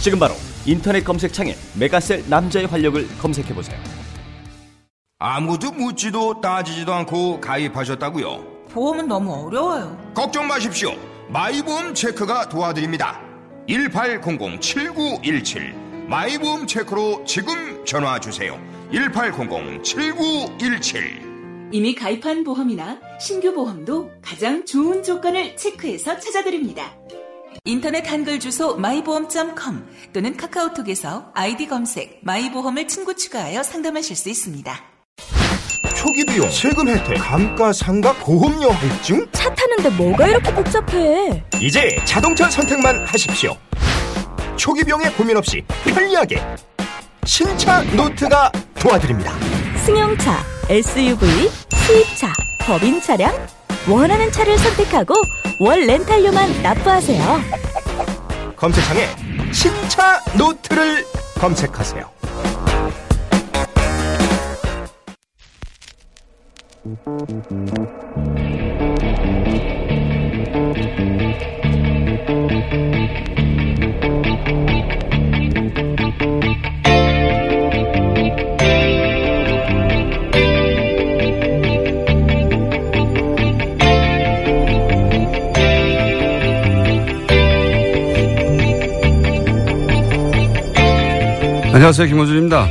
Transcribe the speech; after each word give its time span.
지금 0.00 0.18
바로 0.18 0.34
인터넷 0.64 1.04
검색창에 1.04 1.54
메가셀 1.78 2.24
남자의 2.28 2.66
활력을 2.66 3.06
검색해 3.18 3.54
보세요. 3.54 3.78
아무도 5.18 5.70
묻지도 5.72 6.40
따지지도 6.40 6.94
않고 6.94 7.40
가입하셨다고요? 7.40 8.66
보험은 8.70 9.08
너무 9.08 9.46
어려워요. 9.46 9.98
걱정 10.14 10.46
마십시오. 10.46 10.92
마이보험 11.28 11.94
체크가 11.94 12.48
도와드립니다. 12.48 13.20
1800-7917 13.68 15.74
마이보험 16.08 16.66
체크로 16.68 17.24
지금 17.26 17.84
전화 17.84 18.18
주세요. 18.20 18.58
1800-7917 18.92 21.28
이미 21.72 21.94
가입한 21.94 22.44
보험이나 22.44 22.98
신규 23.20 23.52
보험도 23.52 24.10
가장 24.22 24.64
좋은 24.64 25.02
조건을 25.02 25.54
체크해서 25.56 26.18
찾아드립니다. 26.18 26.94
인터넷 27.64 28.10
한글 28.10 28.40
주소 28.40 28.76
마이보험.com 28.76 29.86
또는 30.12 30.36
카카오톡에서 30.36 31.32
아이디 31.34 31.66
검색 31.66 32.20
마이보험을 32.22 32.88
친구 32.88 33.14
추가하여 33.14 33.62
상담하실 33.62 34.16
수 34.16 34.28
있습니다. 34.28 34.72
초기 35.96 36.24
비용, 36.24 36.48
세금 36.48 36.88
혜택, 36.88 37.18
감가상각, 37.18 38.20
보험료 38.20 38.70
할증? 38.70 39.26
차 39.32 39.52
타는데 39.52 39.90
뭐가 39.90 40.28
이렇게 40.28 40.54
복잡해? 40.54 41.42
이제 41.60 41.98
자동차 42.04 42.48
선택만 42.48 43.04
하십시오. 43.04 43.56
초기 44.56 44.84
비용에 44.84 45.10
고민 45.10 45.36
없이 45.36 45.64
편리하게 45.84 46.40
신차 47.24 47.82
노트가 47.94 48.52
도와드립니다. 48.78 49.32
승용차, 49.84 50.44
SUV, 50.68 51.28
수입차, 51.86 52.32
법인 52.62 53.00
차량 53.00 53.34
원하는 53.88 54.30
차를 54.30 54.56
선택하고 54.58 55.14
월 55.60 55.86
렌탈료만 55.86 56.62
납부하세요. 56.62 57.40
검색창에 58.56 59.06
신차 59.52 60.20
노트를 60.36 61.04
검색하세요. 61.34 62.08
안녕하세요. 91.78 92.08
김호준입니다. 92.08 92.66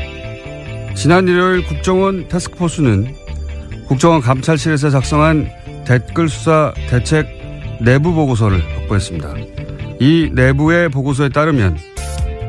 지난 0.93 1.29
일요일 1.29 1.65
국정원 1.65 2.27
타스크포스는 2.27 3.15
국정원 3.87 4.19
감찰실에서 4.19 4.89
작성한 4.89 5.49
댓글 5.87 6.27
수사 6.27 6.73
대책 6.89 7.25
내부 7.79 8.13
보고서를 8.13 8.61
확보했습니다. 8.75 9.33
이 10.01 10.29
내부의 10.33 10.89
보고서에 10.89 11.29
따르면 11.29 11.77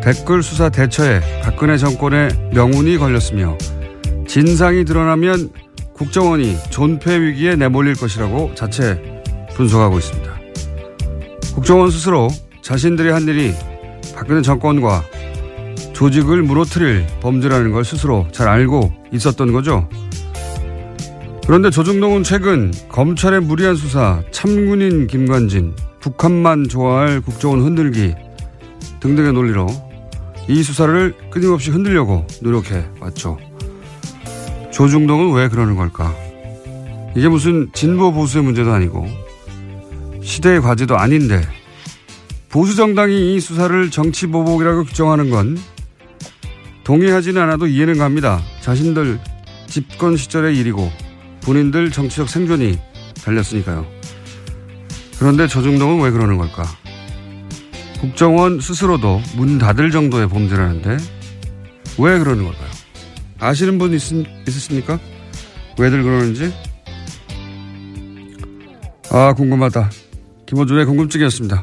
댓글 0.02 0.42
수사 0.42 0.68
대처에 0.68 1.20
박근혜 1.44 1.76
정권의 1.76 2.50
명운이 2.52 2.98
걸렸으며 2.98 3.56
진상이 4.26 4.84
드러나면 4.84 5.50
국정원이 5.92 6.56
존폐 6.70 7.20
위기에 7.20 7.54
내몰릴 7.54 7.94
것이라고 7.94 8.56
자체 8.56 9.00
분석하고 9.54 9.96
있습니다. 9.98 10.34
국정원 11.54 11.92
스스로 11.92 12.26
자신들이 12.62 13.10
한 13.10 13.28
일이 13.28 13.54
박근혜 14.16 14.42
정권과 14.42 15.04
조직을 15.98 16.42
무너뜨릴 16.42 17.08
범죄라는 17.20 17.72
걸 17.72 17.84
스스로 17.84 18.28
잘 18.30 18.46
알고 18.46 18.92
있었던 19.10 19.50
거죠. 19.50 19.88
그런데 21.44 21.70
조중동은 21.70 22.22
최근 22.22 22.72
검찰의 22.88 23.40
무리한 23.40 23.74
수사, 23.74 24.22
참군인 24.30 25.08
김관진, 25.08 25.74
북한만 25.98 26.68
좋아할 26.68 27.20
국정원 27.20 27.62
흔들기 27.62 28.14
등등의 29.00 29.32
논리로 29.32 29.66
이 30.46 30.62
수사를 30.62 31.16
끊임없이 31.30 31.72
흔들려고 31.72 32.24
노력해 32.42 32.84
왔죠. 33.00 33.36
조중동은 34.70 35.34
왜 35.34 35.48
그러는 35.48 35.74
걸까? 35.74 36.14
이게 37.16 37.28
무슨 37.28 37.70
진보 37.72 38.12
보수의 38.12 38.44
문제도 38.44 38.70
아니고 38.70 39.04
시대의 40.22 40.60
과제도 40.60 40.96
아닌데 40.96 41.42
보수 42.50 42.76
정당이 42.76 43.34
이 43.34 43.40
수사를 43.40 43.90
정치 43.90 44.28
보복이라고 44.28 44.84
규정하는 44.84 45.30
건 45.30 45.58
동의하지는 46.88 47.42
않아도 47.42 47.66
이해는 47.66 47.98
갑니다. 47.98 48.40
자신들 48.62 49.20
집권 49.66 50.16
시절의 50.16 50.56
일이고 50.56 50.90
본인들 51.42 51.90
정치적 51.90 52.30
생존이 52.30 52.78
달렸으니까요. 53.22 53.86
그런데 55.18 55.46
조중동은 55.46 56.02
왜 56.02 56.10
그러는 56.10 56.38
걸까? 56.38 56.64
국정원 58.00 58.60
스스로도 58.60 59.20
문 59.36 59.58
닫을 59.58 59.90
정도의 59.90 60.30
범죄라는데 60.30 60.96
왜 61.98 62.18
그러는 62.18 62.44
걸까요? 62.44 62.70
아시는 63.38 63.76
분 63.76 63.92
있, 63.92 64.00
있으십니까? 64.48 64.98
왜들 65.78 66.02
그러는지? 66.02 66.54
아, 69.10 69.34
궁금하다. 69.34 69.90
김호준의 70.46 70.86
궁금증이었습니다. 70.86 71.62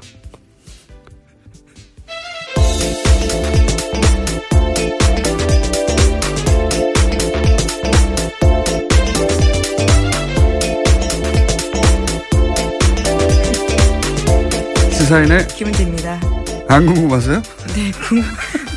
시사인의 15.16 15.48
김은지입니다. 15.48 16.20
안 16.68 16.86
궁금하세요? 16.86 17.42
네, 17.74 17.92
궁, 17.92 18.22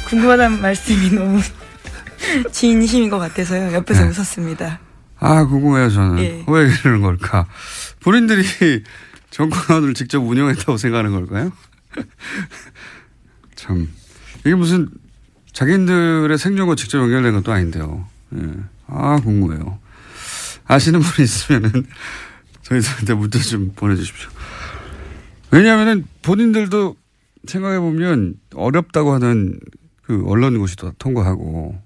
궁금하다는 0.08 0.60
말씀이 0.60 1.10
너무 1.10 1.40
진심인 2.52 3.10
것 3.10 3.18
같아서요. 3.18 3.72
옆에서 3.72 4.02
네. 4.02 4.08
웃었습니다. 4.10 4.78
아, 5.18 5.44
궁금해요, 5.46 5.90
저는. 5.90 6.18
예. 6.22 6.44
왜 6.46 6.70
그러는 6.70 7.00
걸까? 7.02 7.46
본인들이 8.00 8.84
정권을 9.30 9.94
직접 9.94 10.20
운영했다고 10.20 10.76
생각하는 10.76 11.10
걸까요? 11.12 11.50
참. 13.56 13.88
이게 14.40 14.54
무슨 14.54 14.88
자기들의 15.52 16.38
생존과 16.38 16.76
직접 16.76 16.98
연결된 17.00 17.32
것도 17.34 17.50
아닌데요. 17.50 18.06
예. 18.36 18.42
아, 18.86 19.18
궁금해요. 19.24 19.80
아시는 20.66 21.00
분 21.00 21.24
있으면은 21.24 21.86
저희들한테 22.62 23.14
문자 23.14 23.40
좀 23.40 23.72
보내주십시오. 23.74 24.28
왜냐하면은 25.50 26.04
본인들도 26.22 26.96
생각해 27.46 27.80
보면 27.80 28.34
어렵다고 28.54 29.12
하는 29.12 29.58
그 30.02 30.22
언론 30.26 30.58
고시 30.58 30.76
도 30.76 30.92
통과하고 30.98 31.80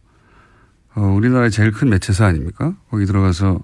어, 0.94 1.00
우리나라의 1.00 1.50
제일 1.50 1.70
큰 1.70 1.88
매체사 1.88 2.26
아닙니까? 2.26 2.76
거기 2.91 3.06
들어가서 3.06 3.61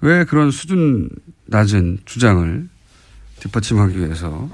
왜 0.00 0.24
그런 0.24 0.50
수준 0.50 1.08
낮은 1.46 2.00
주장을 2.04 2.68
뒷받침하기 3.40 3.98
위해서 3.98 4.50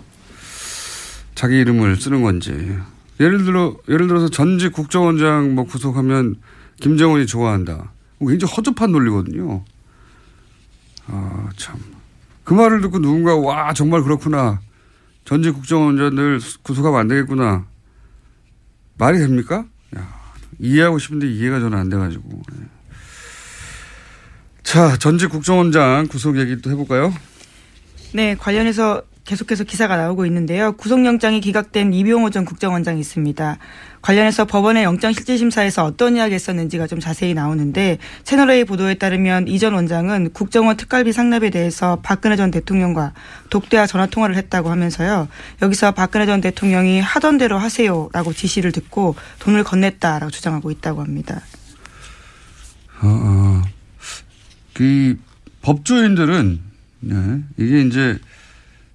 자기 1.34 1.58
이름을 1.60 1.96
쓰는 1.96 2.22
건지 2.22 2.76
예를 3.20 3.44
들어 3.44 3.76
예를 3.88 4.08
들어서 4.08 4.28
전직 4.28 4.72
국정원장 4.72 5.54
뭐 5.54 5.64
구속하면 5.64 6.36
김정은이 6.80 7.26
좋아한다. 7.26 7.92
뭐 8.18 8.28
굉장히 8.28 8.52
허접한 8.52 8.92
논리거든요. 8.92 9.64
아 11.06 11.48
참. 11.56 11.78
그 12.44 12.54
말을 12.54 12.80
듣고 12.80 12.98
누군가 12.98 13.36
와 13.36 13.72
정말 13.72 14.02
그렇구나. 14.02 14.60
전직 15.28 15.52
국정원장들 15.52 16.40
구속하면 16.62 17.00
안 17.00 17.06
되겠구나. 17.06 17.66
말이 18.96 19.18
됩니까? 19.18 19.66
야, 19.94 20.08
이해하고 20.58 20.98
싶은데 20.98 21.28
이해가 21.30 21.60
저는 21.60 21.76
안 21.76 21.90
돼가지고. 21.90 22.30
네. 22.50 22.64
자, 24.62 24.96
전직 24.96 25.28
국정원장 25.28 26.06
구속 26.08 26.38
얘기 26.38 26.58
또 26.62 26.70
해볼까요? 26.70 27.12
네, 28.14 28.36
관련해서 28.36 29.02
계속해서 29.28 29.64
기사가 29.64 29.98
나오고 29.98 30.24
있는데요. 30.24 30.72
구속영장이 30.72 31.42
기각된 31.42 31.92
이병호 31.92 32.30
전 32.30 32.46
국정원장이 32.46 32.98
있습니다. 32.98 33.58
관련해서 34.00 34.46
법원의 34.46 34.84
영장실질심사에서 34.84 35.84
어떤 35.84 36.16
이야기 36.16 36.32
했었는지가 36.34 36.86
좀 36.86 36.98
자세히 36.98 37.34
나오는데 37.34 37.98
채널A 38.24 38.64
보도에 38.64 38.94
따르면 38.94 39.46
이 39.46 39.58
전 39.58 39.74
원장은 39.74 40.30
국정원 40.32 40.78
특갈비 40.78 41.12
상납에 41.12 41.50
대해서 41.50 41.98
박근혜 42.02 42.36
전 42.36 42.50
대통령과 42.50 43.12
독대와 43.50 43.86
전화통화를 43.86 44.34
했다고 44.36 44.70
하면서요. 44.70 45.28
여기서 45.60 45.92
박근혜 45.92 46.24
전 46.24 46.40
대통령이 46.40 47.00
하던 47.00 47.36
대로 47.36 47.58
하세요라고 47.58 48.32
지시를 48.32 48.72
듣고 48.72 49.14
돈을 49.40 49.62
건넸다라고 49.62 50.32
주장하고 50.32 50.70
있다고 50.70 51.02
합니다. 51.02 51.42
어, 53.02 53.08
어. 53.08 53.62
그 54.72 55.18
법조인들은 55.60 56.60
네, 57.00 57.40
이게 57.58 57.82
이제 57.82 58.18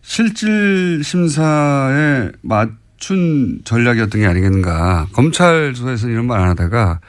실질 0.04 1.02
심사에 1.04 2.30
맞춘 2.42 3.62
전략이었던 3.64 4.22
게 4.22 4.28
아니겠는가. 4.28 5.08
검찰 5.14 5.74
조사에서는 5.74 6.14
이런 6.14 6.28
말 6.28 6.42
안 6.42 6.50
하다가 6.50 7.00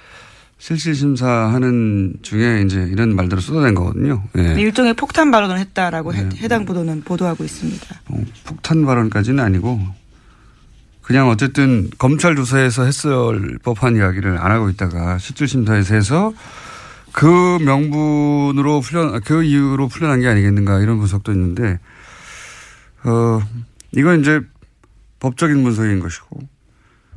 실질 0.58 0.94
심사하는 0.94 2.14
중에 2.22 2.62
이제 2.62 2.88
이런 2.90 3.14
말들을 3.14 3.42
쏟아낸 3.42 3.74
거거든요. 3.74 4.22
예. 4.38 4.54
일종의 4.58 4.94
폭탄 4.94 5.30
발언을 5.30 5.58
했다라고 5.58 6.12
네. 6.12 6.28
해당 6.40 6.64
보도는 6.64 7.02
보도하고 7.02 7.44
있습니다. 7.44 7.86
어, 8.08 8.24
폭탄 8.44 8.86
발언까지는 8.86 9.44
아니고 9.44 9.78
그냥 11.02 11.28
어쨌든 11.28 11.90
검찰 11.98 12.34
조사에서 12.34 12.84
했을 12.84 13.58
법한 13.62 13.96
이야기를 13.96 14.38
안 14.38 14.50
하고 14.52 14.70
있다가 14.70 15.18
실질 15.18 15.48
심사에서 15.48 15.94
해서 15.96 16.32
그 17.12 17.58
명분으로 17.60 18.80
풀려 18.80 19.20
그 19.22 19.42
이유로 19.42 19.88
풀려난 19.88 20.20
게 20.20 20.28
아니겠는가 20.28 20.80
이런 20.80 20.98
분석도 20.98 21.30
있는데 21.32 21.78
어, 23.04 23.40
이건 23.92 24.20
이제 24.20 24.40
법적인 25.20 25.62
분석인 25.62 26.00
것이고 26.00 26.40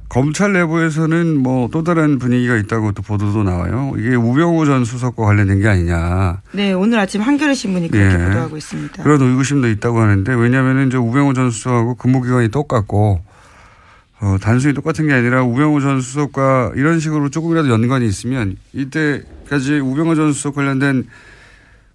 검찰 0.10 0.54
내부에서는 0.54 1.38
뭐 1.38 1.68
또 1.70 1.84
다른 1.84 2.18
분위기가 2.18 2.56
있다고 2.56 2.94
또 2.94 3.02
보도도 3.02 3.44
나와요. 3.44 3.94
이게 3.98 4.16
우병우 4.16 4.66
전 4.66 4.86
수석과 4.86 5.26
관련된 5.26 5.60
게 5.60 5.68
아니냐. 5.68 6.42
네, 6.54 6.72
오늘 6.72 7.00
아침 7.00 7.22
한겨레 7.22 7.54
신문이 7.54 7.90
그렇게 7.90 8.18
네. 8.18 8.26
보도하고 8.26 8.56
있습니다. 8.58 9.04
그런 9.04 9.22
의구심도 9.22 9.68
있다고 9.70 10.00
하는데 10.00 10.34
왜냐하면 10.34 10.88
이제 10.88 10.98
우병우 10.98 11.34
전 11.34 11.52
수석하고 11.52 11.96
근무 11.96 12.22
기간이 12.22 12.50
똑같고 12.50 13.22
어, 14.20 14.38
단순히 14.42 14.74
똑같은 14.74 15.08
게 15.08 15.14
아니라 15.14 15.44
우병우 15.44 15.82
전 15.82 16.00
수석과 16.02 16.72
이런 16.76 17.00
식으로 17.00 17.30
조금이라도 17.30 17.70
연관이 17.70 18.08
있으면 18.08 18.56
이때까지 18.74 19.80
우병우 19.80 20.16
전 20.16 20.32
수석 20.32 20.56
관련된 20.56 21.06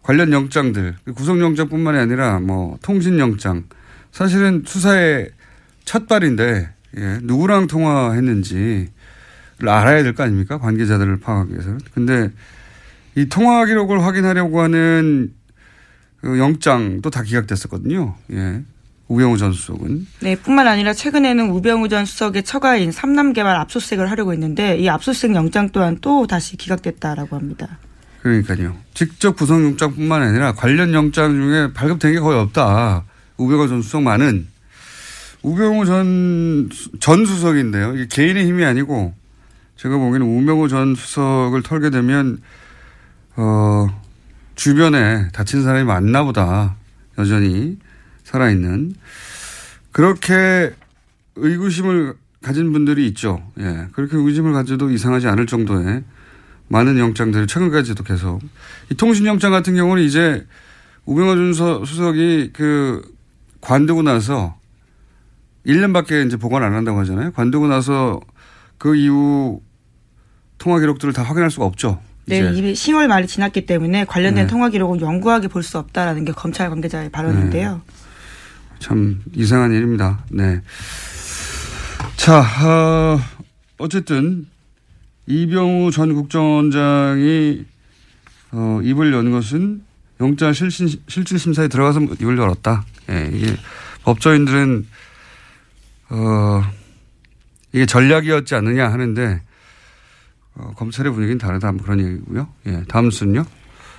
관련 0.03 0.33
영장들 0.33 0.97
구속영장뿐만이 1.15 1.99
아니라 1.99 2.41
뭐 2.41 2.77
통신영장 2.83 3.65
사실은 4.13 4.63
수사의 4.67 5.31
첫 5.85 6.07
발인데 6.07 6.69
예, 6.99 7.19
누구랑 7.23 7.67
통화했는지를 7.67 8.89
알아야 9.67 10.03
될 10.03 10.15
거 10.15 10.23
아닙니까? 10.23 10.59
관계자들을 10.59 11.21
파악하기 11.21 11.53
위해서는. 11.53 11.81
근데 11.95 12.31
이 13.15 13.27
통화 13.29 13.65
기록을 13.65 14.03
확인하려고 14.05 14.61
하는 14.61 15.33
그 16.21 16.39
영장도 16.39 17.11
다 17.11 17.23
기각됐었거든요. 17.23 18.15
예. 18.33 18.63
우병우 19.09 19.37
전 19.37 19.53
수석은. 19.53 20.07
네, 20.21 20.37
뿐만 20.37 20.67
아니라 20.69 20.95
최근에는 20.95 21.51
우병우 21.51 21.89
전 21.89 22.07
수석의 22.07 22.45
처가인 22.45 22.93
삼남개발 22.93 23.57
압수수색을 23.57 24.11
하려고 24.11 24.33
했는데 24.33 24.77
이 24.79 24.89
압수수색 24.89 25.35
영장 25.35 25.69
또한 25.71 25.99
또 26.01 26.27
다시 26.27 26.57
기각됐다라고 26.57 27.37
합니다. 27.37 27.79
그러니까요. 28.23 28.77
직접 28.95 29.37
구속영장뿐만 29.37 30.23
아니라 30.23 30.53
관련 30.53 30.95
영장 30.95 31.33
중에 31.35 31.73
발급된 31.75 32.13
게 32.13 32.21
거의 32.21 32.39
없다. 32.39 33.05
우병우 33.37 33.69
전 33.69 33.83
수석만은 33.83 34.49
우병우 35.43 35.87
전, 35.87 36.71
전 37.01 37.27
수석인데요. 37.27 37.95
이게 37.95 38.07
개인의 38.07 38.47
힘이 38.47 38.65
아니고 38.65 39.13
제가 39.77 39.97
보기에는 39.97 40.27
우병우 40.27 40.69
전 40.69 40.95
수석을 40.95 41.63
털게 41.63 41.91
되면, 41.91 42.41
어, 43.35 43.89
주변에 44.55 45.29
다친 45.33 45.63
사람이 45.63 45.85
많나 45.85 46.23
보다. 46.23 46.77
여전히 47.19 47.79
살아있는. 48.25 48.95
그렇게 49.91 50.73
의구심을 51.35 52.15
가진 52.43 52.73
분들이 52.73 53.07
있죠. 53.09 53.43
예. 53.59 53.89
그렇게 53.93 54.17
의구심을 54.17 54.53
가져도 54.53 54.91
이상하지 54.91 55.27
않을 55.29 55.47
정도의 55.47 56.05
많은 56.69 56.99
영장들이 56.99 57.47
최근까지도 57.47 58.05
계속. 58.05 58.41
이 58.91 58.95
통신영장 58.95 59.51
같은 59.51 59.75
경우는 59.75 60.03
이제 60.03 60.47
우병우 61.07 61.55
전 61.55 61.85
수석이 61.85 62.51
그 62.53 63.03
관두고 63.63 64.03
나서 64.03 64.59
1년밖에 65.67 66.27
이제 66.27 66.37
보관 66.37 66.63
안 66.63 66.75
한다고 66.75 66.99
하잖아요. 67.01 67.33
관두고 67.33 67.69
나서 67.69 68.21
그 68.77 68.95
이후 68.97 69.63
통화 70.59 70.79
기록들을 70.81 71.15
다 71.15 71.23
확인할 71.23 71.51
수가 71.51 71.65
없죠. 71.65 72.01
네, 72.27 72.39
이미 72.55 72.73
10월 72.73 73.07
말이 73.07 73.27
지났기 73.27 73.67
때문에 73.67 74.05
관련된 74.05 74.45
네. 74.45 74.51
통화 74.51 74.69
기록은 74.69 75.01
영구하게 75.01 75.49
볼 75.49 75.63
수 75.63 75.79
없다라는 75.79 76.25
게 76.25 76.33
검찰 76.33 76.69
관계자의 76.71 77.11
발언인데요. 77.11 77.81
네. 77.87 78.79
참 78.79 79.23
이상한 79.35 79.73
일입니다. 79.73 80.25
네. 80.31 80.61
자, 82.17 82.41
어, 82.41 83.21
어쨌든 83.79 84.47
이병우 85.27 85.91
전 85.93 86.15
국정원장이 86.15 87.65
어, 88.53 88.81
입을 88.83 89.13
연 89.13 89.31
것은 89.31 89.83
영장 90.21 90.53
실질 90.53 91.39
심사에 91.39 91.69
들어가서 91.69 92.01
입을 92.01 92.39
열었다. 92.39 92.85
예, 93.11 93.31
이게 93.33 93.57
법조인들은 94.05 94.87
어, 96.11 96.63
이게 97.73 97.87
전략이었지 97.87 98.55
않느냐 98.55 98.91
하는데 98.93 99.41
어, 100.55 100.73
검찰의 100.77 101.13
분위기는 101.13 101.39
다르다 101.39 101.73
뭐 101.73 101.83
그런 101.83 102.01
얘기고요. 102.01 102.49
예, 102.67 102.83
다음 102.89 103.11
순요. 103.11 103.45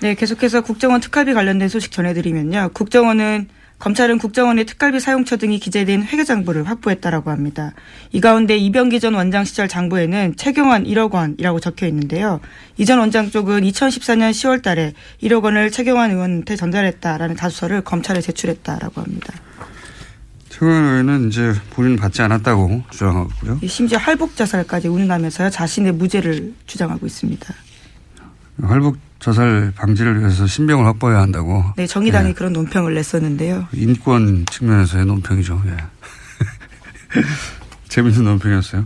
네, 0.02 0.16
계속해서 0.16 0.62
국정원 0.62 1.02
특활비 1.02 1.34
관련된 1.34 1.70
소식 1.70 1.92
전해드리면요. 1.92 2.72
국정원은 2.74 3.48
검찰은 3.80 4.18
국정원의 4.18 4.66
특갈비 4.66 5.00
사용처 5.02 5.36
등이 5.36 5.60
기재된 5.60 6.04
회계장부를 6.04 6.64
확보했다라고 6.70 7.32
합니다. 7.32 7.74
이 8.14 8.22
가운데 8.22 8.56
이병기 8.56 9.02
전 9.02 9.14
원장 9.14 9.44
시절 9.44 9.68
장부에는 9.68 10.36
최경환 10.38 10.86
1억 10.86 11.12
원이라고 11.14 11.60
적혀 11.60 11.88
있는데요. 11.88 12.40
이 12.78 12.86
전 12.86 13.00
원장 13.00 13.30
쪽은 13.30 13.62
2014년 13.64 14.32
10월 14.32 14.62
달에 14.62 14.94
1억 15.22 15.44
원을 15.44 15.70
최경환 15.72 16.12
의원한테 16.12 16.56
전달했다라는 16.56 17.36
자수서를 17.36 17.82
검찰에 17.82 18.22
제출했다라고 18.22 19.02
합니다. 19.02 19.34
최경환 20.48 20.84
의원은 20.86 21.28
이제 21.28 21.54
본인 21.72 21.98
받지 21.98 22.22
않았다고 22.22 22.84
주장하고요. 22.90 23.60
심지어 23.68 23.98
할복 23.98 24.38
자살까지 24.38 24.88
운운하면서요 24.88 25.50
자신의 25.50 25.92
무죄를 25.94 26.54
주장하고 26.68 27.06
있습니다. 27.06 27.54
할복 28.62 28.98
자살 29.28 29.72
방지를 29.78 30.20
위해서 30.20 30.46
신병을 30.46 30.86
확보해야 30.86 31.22
한다고. 31.22 31.64
네, 31.78 31.88
정의당이 31.88 32.30
예. 32.30 32.34
그런 32.34 32.52
논평을 32.52 32.94
냈었는데요. 32.94 33.70
인권 33.72 34.46
측면에서의 34.52 35.06
논평이죠. 35.06 35.62
예. 35.68 35.78
재밌는 37.88 38.26
논평이었어요. 38.26 38.86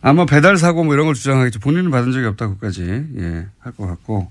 아마 0.00 0.26
배달 0.26 0.56
사고 0.56 0.82
뭐 0.82 0.94
이런 0.94 1.06
걸 1.06 1.14
주장하겠죠. 1.14 1.60
본인은 1.60 1.92
받은 1.92 2.10
적이 2.10 2.26
없다고까지 2.26 3.04
예, 3.20 3.46
할 3.60 3.72
것 3.74 3.86
같고. 3.86 4.28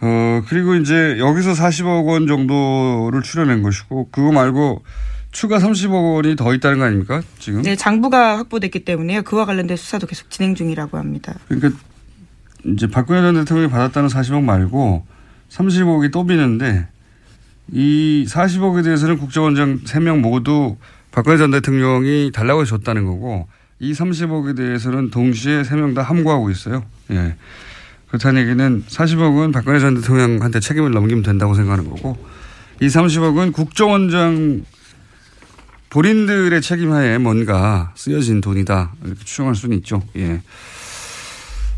어, 0.00 0.42
그리고 0.48 0.74
이제 0.74 1.16
여기서 1.20 1.52
40억 1.52 2.06
원 2.06 2.26
정도를 2.26 3.22
출연한 3.22 3.62
것이고 3.62 4.08
그거 4.10 4.32
말고 4.32 4.82
추가 5.30 5.58
30억 5.58 6.16
원이 6.16 6.34
더 6.34 6.52
있다는 6.52 6.78
거 6.78 6.84
아닙니까? 6.84 7.22
지금? 7.38 7.62
네, 7.62 7.76
장부가 7.76 8.38
확보됐기 8.38 8.84
때문에요. 8.84 9.22
그와 9.22 9.44
관련된 9.44 9.76
수사도 9.76 10.08
계속 10.08 10.30
진행 10.30 10.56
중이라고 10.56 10.98
합니다. 10.98 11.34
그러니까 11.46 11.70
이제 12.72 12.86
박근혜 12.86 13.20
전 13.20 13.34
대통령이 13.34 13.70
받았다는 13.70 14.08
40억 14.08 14.42
말고 14.42 15.06
30억이 15.48 16.12
또 16.12 16.26
비는데 16.26 16.88
이 17.72 18.26
40억에 18.28 18.84
대해서는 18.84 19.18
국정원장 19.18 19.80
3명 19.80 20.20
모두 20.20 20.76
박근혜 21.10 21.36
전 21.36 21.50
대통령이 21.50 22.30
달라고 22.32 22.64
줬다는 22.64 23.04
거고 23.04 23.48
이 23.80 23.92
30억에 23.92 24.56
대해서는 24.56 25.10
동시에 25.10 25.62
3명 25.62 25.94
다 25.94 26.02
함구하고 26.02 26.50
있어요. 26.50 26.84
예. 27.10 27.36
그렇다는 28.08 28.42
얘기는 28.42 28.84
40억은 28.86 29.52
박근혜 29.52 29.78
전 29.80 29.94
대통령한테 29.94 30.60
책임을 30.60 30.90
넘기면 30.92 31.22
된다고 31.22 31.54
생각하는 31.54 31.88
거고 31.90 32.16
이 32.80 32.86
30억은 32.86 33.52
국정원장 33.52 34.64
본인들의 35.90 36.60
책임하에 36.60 37.18
뭔가 37.18 37.92
쓰여진 37.96 38.40
돈이다. 38.40 38.92
이렇게 39.04 39.24
추정할 39.24 39.54
수는 39.54 39.76
있죠. 39.78 40.02
예. 40.16 40.42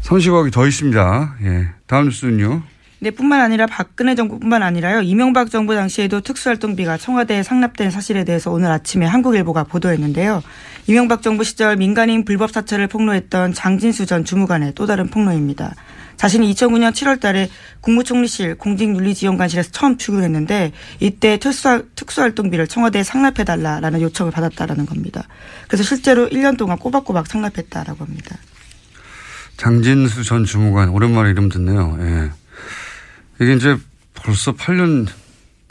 30억이 0.02 0.52
더 0.52 0.66
있습니다. 0.66 1.36
예. 1.42 1.68
다음 1.86 2.06
뉴스는요. 2.06 2.62
네, 3.02 3.10
뿐만 3.10 3.40
아니라 3.40 3.66
박근혜 3.66 4.14
정부뿐만 4.14 4.62
아니라요. 4.62 5.00
이명박 5.00 5.50
정부 5.50 5.74
당시에도 5.74 6.20
특수활동비가 6.20 6.98
청와대에 6.98 7.42
상납된 7.42 7.90
사실에 7.90 8.24
대해서 8.24 8.50
오늘 8.50 8.70
아침에 8.70 9.06
한국일보가 9.06 9.64
보도했는데요. 9.64 10.42
이명박 10.86 11.22
정부 11.22 11.42
시절 11.42 11.76
민간인 11.76 12.26
불법 12.26 12.50
사찰을 12.50 12.88
폭로했던 12.88 13.54
장진수 13.54 14.04
전 14.04 14.26
주무관의 14.26 14.72
또 14.74 14.84
다른 14.84 15.08
폭로입니다. 15.08 15.74
자신이 16.16 16.52
2009년 16.52 16.92
7월 16.92 17.18
달에 17.18 17.48
국무총리실 17.80 18.56
공직윤리지원관실에서 18.56 19.70
처음 19.70 19.96
출근했는데 19.96 20.72
이때 20.98 21.38
특수활, 21.38 21.84
특수활동비를 21.96 22.66
청와대에 22.66 23.02
상납해달라라는 23.02 24.02
요청을 24.02 24.30
받았다라는 24.30 24.84
겁니다. 24.84 25.26
그래서 25.68 25.84
실제로 25.84 26.28
1년 26.28 26.58
동안 26.58 26.76
꼬박꼬박 26.76 27.26
상납했다라고 27.26 28.04
합니다. 28.04 28.36
장진수 29.60 30.24
전 30.24 30.46
주무관 30.46 30.88
오랜만에 30.88 31.28
이름 31.28 31.50
듣네요. 31.50 31.98
예. 32.00 32.30
이게 33.42 33.52
이제 33.52 33.76
벌써 34.14 34.52
8년 34.52 35.06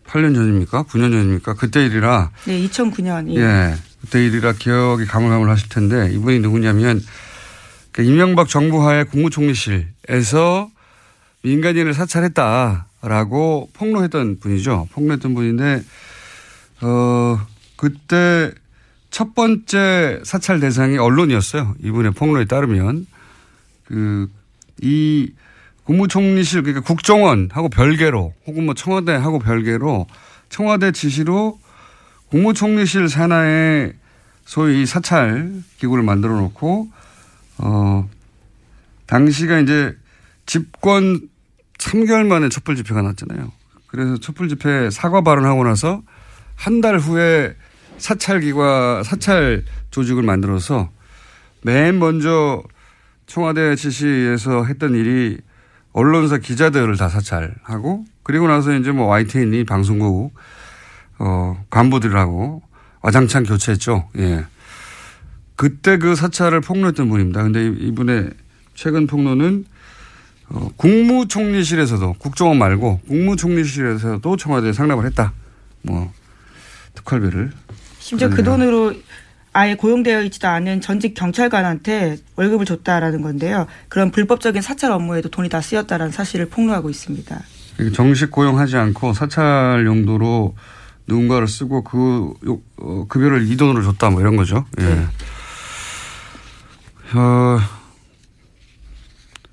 8년 0.05 0.35
전입니까? 0.35 0.83
9년 0.83 1.11
전입니까? 1.11 1.55
그때 1.55 1.87
일이라. 1.87 2.29
네, 2.45 2.67
2009년. 2.67 3.35
예. 3.35 3.75
그때 3.99 4.23
일이라 4.23 4.53
기억이 4.53 5.05
가물가물하실 5.05 5.69
텐데 5.69 6.11
이분이 6.13 6.39
누구냐면 6.39 7.03
그러니까 7.91 8.13
이명박 8.13 8.47
정부 8.47 8.87
하에 8.87 9.05
국무총리실에서 9.05 10.69
민간인을 11.41 11.95
사찰했다라고 11.95 13.71
폭로했던 13.73 14.39
분이죠. 14.39 14.89
폭로했던 14.91 15.33
분인데 15.33 15.81
어 16.81 17.39
그때 17.75 18.51
첫 19.09 19.33
번째 19.33 20.21
사찰 20.23 20.59
대상이 20.59 20.99
언론이었어요. 20.99 21.73
이분의 21.83 22.11
폭로에 22.11 22.45
따르면 22.45 23.07
그 23.89 24.29
이 24.81 25.31
국무총리실 25.83 26.61
그러니까 26.61 26.85
국정원하고 26.85 27.69
별개로 27.69 28.33
혹은 28.45 28.65
뭐 28.65 28.73
청와대하고 28.73 29.39
별개로 29.39 30.07
청와대 30.49 30.91
지시로 30.91 31.59
국무총리실 32.29 33.09
산하에 33.09 33.93
소위 34.45 34.85
사찰 34.85 35.51
기구를 35.77 36.03
만들어 36.03 36.35
놓고 36.35 36.89
어 37.59 38.09
당시가 39.07 39.59
이제 39.59 39.95
집권 40.45 41.27
3개월 41.77 42.25
만에 42.25 42.49
촛불 42.49 42.75
집회가 42.75 43.01
났잖아요. 43.01 43.51
그래서 43.87 44.17
촛불 44.17 44.49
집회 44.49 44.89
사과 44.89 45.21
발언하고 45.21 45.63
나서 45.63 46.01
한 46.55 46.81
달 46.81 46.99
후에 46.99 47.55
사찰 47.97 48.41
기관 48.41 49.03
사찰 49.03 49.63
조직을 49.91 50.23
만들어서 50.23 50.89
맨 51.63 51.97
먼저 51.99 52.63
청와대 53.29 53.75
지시에서 53.75 54.65
했던 54.65 54.95
일이 54.95 55.37
언론사 55.93 56.39
기자들을 56.39 56.97
다 56.97 57.09
사찰하고 57.09 58.05
그리고 58.23 58.47
나서 58.47 58.73
이제 58.75 58.91
뭐 58.91 59.05
YTN이 59.05 59.65
방송국 59.65 60.33
어 61.19 61.63
간부들하고 61.69 62.63
와장창 63.01 63.43
교체했죠. 63.43 64.09
예. 64.17 64.45
그때 65.55 65.97
그 65.97 66.15
사찰을 66.15 66.61
폭로했던 66.61 67.07
분입니다. 67.07 67.43
근데 67.43 67.67
이분의 67.67 68.31
최근 68.73 69.05
폭로는 69.05 69.65
어, 70.47 70.69
국무총리실에서도 70.75 72.13
국정원 72.13 72.57
말고 72.57 73.01
국무총리실에서도 73.07 74.37
청와대에 74.37 74.73
상납을 74.73 75.05
했다. 75.05 75.33
뭐 75.83 76.11
특활비를 76.95 77.51
심지어 77.99 78.29
그 78.29 78.41
돈으로 78.41 78.95
아예 79.51 79.75
고용되어 79.75 80.23
있지도 80.23 80.47
않은 80.47 80.81
전직 80.81 81.13
경찰관한테 81.13 82.17
월급을 82.35 82.65
줬다라는 82.65 83.21
건데요. 83.21 83.67
그런 83.87 84.11
불법적인 84.11 84.61
사찰 84.61 84.91
업무에도 84.91 85.29
돈이 85.29 85.49
다 85.49 85.61
쓰였다라는 85.61 86.11
사실을 86.11 86.47
폭로하고 86.47 86.89
있습니다. 86.89 87.39
정식 87.93 88.29
고용하지 88.31 88.77
않고 88.77 89.13
사찰 89.13 89.85
용도로 89.85 90.55
누군가를 91.07 91.47
쓰고 91.47 91.83
그 91.83 92.33
어, 92.77 93.05
급여를 93.07 93.47
이 93.49 93.57
돈으로 93.57 93.83
줬다 93.83 94.11
뭐 94.11 94.21
이런 94.21 94.35
거죠. 94.35 94.65
예. 94.79 94.83
네. 94.83 95.07
어, 97.15 97.59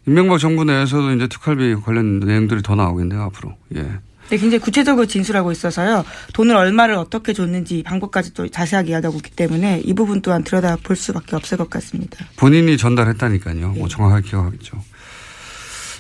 임명박 0.07 0.39
정부 0.39 0.65
내에서도 0.65 1.13
이제 1.13 1.27
특활비 1.27 1.75
관련 1.77 2.21
내용들이 2.21 2.63
더 2.63 2.75
나오겠네요 2.75 3.23
앞으로. 3.23 3.57
예. 3.77 3.99
네, 4.29 4.39
굉장히 4.39 4.59
구체적으로 4.59 5.07
진술하고 5.07 5.53
있어서요. 5.53 6.05
돈을 6.33 6.57
얼마를 6.57 6.95
어떻게 6.95 7.33
줬는지 7.33 7.83
방법까지 7.85 8.35
또 8.35 8.49
자세하게 8.49 8.91
이야기하고 8.91 9.19
있기 9.19 9.31
때문에 9.31 9.83
이 9.85 9.95
부분 9.95 10.21
또한 10.21 10.43
들여다 10.43 10.79
볼 10.83 10.97
수밖에 10.97 11.37
없을 11.37 11.59
것 11.59 11.71
같습니다. 11.71 12.25
본인이 12.37 12.77
전달했다니까요. 12.77 13.73
네. 13.73 13.79
뭐 13.79 13.89
정확하게 13.89 14.29
기억하겠죠. 14.29 14.83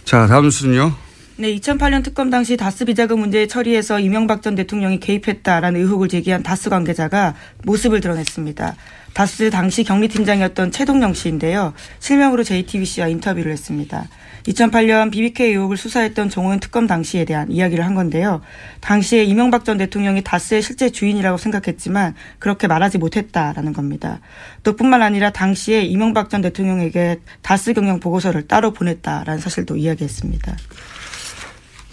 자, 0.04 0.26
다음 0.26 0.44
뉴스는요. 0.44 0.94
네, 1.38 1.54
2008년 1.56 2.02
특검 2.02 2.30
당시 2.30 2.56
다스 2.56 2.86
비자금 2.86 3.20
문제 3.20 3.46
처리에서 3.46 4.00
이명박 4.00 4.40
전 4.40 4.54
대통령이 4.54 5.00
개입했다라는 5.00 5.78
의혹을 5.78 6.08
제기한 6.08 6.42
다스 6.42 6.70
관계자가 6.70 7.34
모습을 7.64 8.00
드러냈습니다. 8.00 8.74
다스 9.12 9.50
당시 9.50 9.84
경리팀장이었던 9.84 10.70
최동영 10.72 11.12
씨인데요. 11.12 11.74
실명으로 11.98 12.42
JTBC와 12.42 13.08
인터뷰를 13.08 13.52
했습니다. 13.52 14.08
2008년 14.48 15.10
BBK 15.10 15.48
의혹을 15.50 15.76
수사했던 15.76 16.28
정호연 16.30 16.60
특검 16.60 16.86
당시에 16.86 17.24
대한 17.24 17.50
이야기를 17.50 17.84
한 17.84 17.94
건데요. 17.94 18.40
당시에 18.80 19.24
이명박 19.24 19.64
전 19.64 19.76
대통령이 19.78 20.22
다스의 20.22 20.62
실제 20.62 20.90
주인이라고 20.90 21.36
생각했지만 21.36 22.14
그렇게 22.38 22.66
말하지 22.66 22.98
못했다라는 22.98 23.72
겁니다. 23.72 24.20
또 24.62 24.76
뿐만 24.76 25.02
아니라 25.02 25.30
당시에 25.30 25.82
이명박 25.82 26.30
전 26.30 26.42
대통령에게 26.42 27.20
다스 27.42 27.72
경영 27.72 27.98
보고서를 28.00 28.46
따로 28.46 28.72
보냈다라는 28.72 29.40
사실도 29.40 29.76
이야기했습니다. 29.76 30.56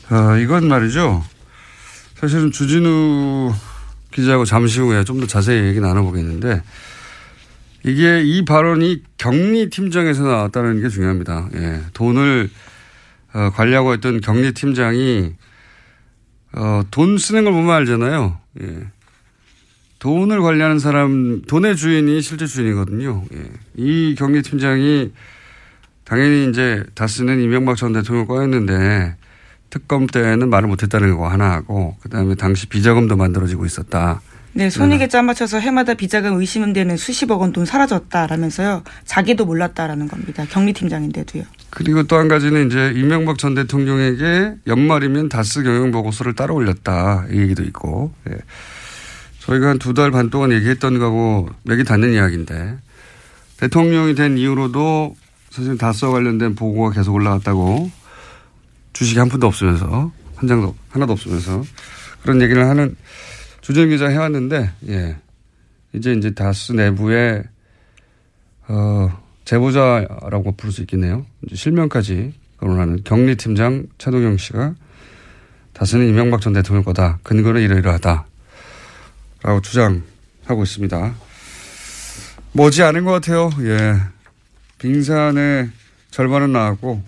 아, 0.10 0.38
이건 0.38 0.68
말이죠. 0.68 1.24
사실은 2.16 2.52
주진우 2.52 3.52
기자하고 4.12 4.46
잠시 4.46 4.80
후에 4.80 5.04
좀 5.04 5.20
더 5.20 5.28
자세히 5.28 5.68
얘기 5.68 5.80
나눠보겠는데 5.80 6.62
이게 7.84 8.24
이 8.24 8.46
발언이 8.46 9.04
격리팀장에서 9.18 10.24
나왔다는 10.24 10.82
게 10.82 10.90
중요합니다. 10.90 11.50
예. 11.56 11.82
돈을 11.94 12.50
어, 13.34 13.50
관리하고 13.54 13.94
있던 13.96 14.22
격리팀장이 14.22 15.34
어, 16.54 16.84
돈 16.92 17.18
쓰는 17.18 17.44
걸 17.44 17.54
보면 17.54 17.76
알잖아요. 17.76 18.38
예. 18.62 18.88
돈을 20.00 20.42
관리하는 20.42 20.80
사람, 20.80 21.42
돈의 21.44 21.76
주인이 21.76 22.22
실제 22.22 22.46
주인이거든요. 22.46 23.24
예. 23.34 23.52
이 23.76 24.16
격리팀장이 24.18 25.12
당연히 26.04 26.50
이제 26.50 26.84
다스는 26.96 27.42
이명박 27.42 27.76
전 27.76 27.94
대통령 27.94 28.28
꺼였는데 28.28 29.16
특검 29.70 30.08
때는 30.08 30.50
말을 30.50 30.68
못했다는 30.68 31.18
거 31.18 31.28
하나 31.28 31.52
하고 31.52 31.98
그다음에 32.02 32.36
당시 32.36 32.68
비자금도 32.68 33.16
만들어지고 33.18 33.66
있었다. 33.66 34.22
네, 34.56 34.70
손익에 34.70 35.08
짜맞춰서 35.08 35.60
해마다 35.60 35.96
비자금 35.96 36.40
의심되는 36.40 36.96
수십억 36.98 37.42
원 37.42 37.54
돈 37.54 37.66
사라졌다라면서요. 37.66 38.84
자기도 39.06 39.46
몰랐다라는 39.46 40.08
겁니다. 40.08 40.46
격리팀장인데도요. 40.50 41.44
그리고 41.72 42.04
또 42.04 42.18
한 42.18 42.28
가지는 42.28 42.68
이제 42.68 42.94
이명박 42.96 43.38
전 43.40 43.56
대통령에게 43.56 44.56
연말이면 44.68 45.30
다스 45.30 45.64
경영 45.64 45.92
보고서를 45.92 46.34
따로 46.36 46.56
올렸다 46.56 47.26
이 47.32 47.38
얘기도 47.40 47.64
있고. 47.64 48.14
예. 48.30 48.38
저희가 49.40 49.70
한 49.70 49.80
두 49.80 49.94
달 49.94 50.12
반 50.12 50.30
동안 50.30 50.52
얘기했던 50.52 51.00
거하고 51.00 51.50
맥이 51.64 51.84
닿는 51.84 52.14
이야기인데 52.14 52.78
대통령이 53.58 54.16
된 54.16 54.38
이후로도 54.38 55.16
사실 55.50 55.78
다스와 55.78 56.12
관련된 56.12 56.56
보고가 56.56 56.92
계속 56.96 57.14
올라왔다고 57.14 57.92
주식이 58.94 59.20
한 59.20 59.30
푼도 59.30 59.48
없으면서 59.48 60.12
한 60.36 60.48
장도 60.48 60.76
하나도 60.92 61.14
없으면서 61.14 61.64
그런 62.22 62.42
얘기를 62.42 62.68
하는 62.68 62.96
주전 63.64 63.90
기자 63.90 64.08
해왔는데 64.10 64.72
예 64.90 65.16
이제 65.94 66.12
이제 66.12 66.32
다스 66.34 66.74
내부에 66.74 67.44
어 68.68 69.24
제보자라고 69.46 70.52
부를 70.58 70.74
수 70.74 70.82
있겠네요. 70.82 71.26
실명까지 71.54 72.34
거론하는 72.58 73.04
격리팀장 73.06 73.88
차동영 73.98 74.36
씨가 74.36 74.76
다스는 75.72 76.10
이명박 76.10 76.42
전 76.42 76.52
대통령 76.52 76.84
거다. 76.84 77.20
근거는 77.24 77.62
이러이러하다. 77.62 78.26
라고 79.44 79.62
주장하고 79.62 80.64
있습니다. 80.64 81.16
뭐지 82.52 82.84
않은 82.84 83.06
것 83.06 83.12
같아요. 83.12 83.50
예. 83.62 83.96
빙산의 84.80 85.70
절반은 86.12 86.52
나왔고 86.52 87.02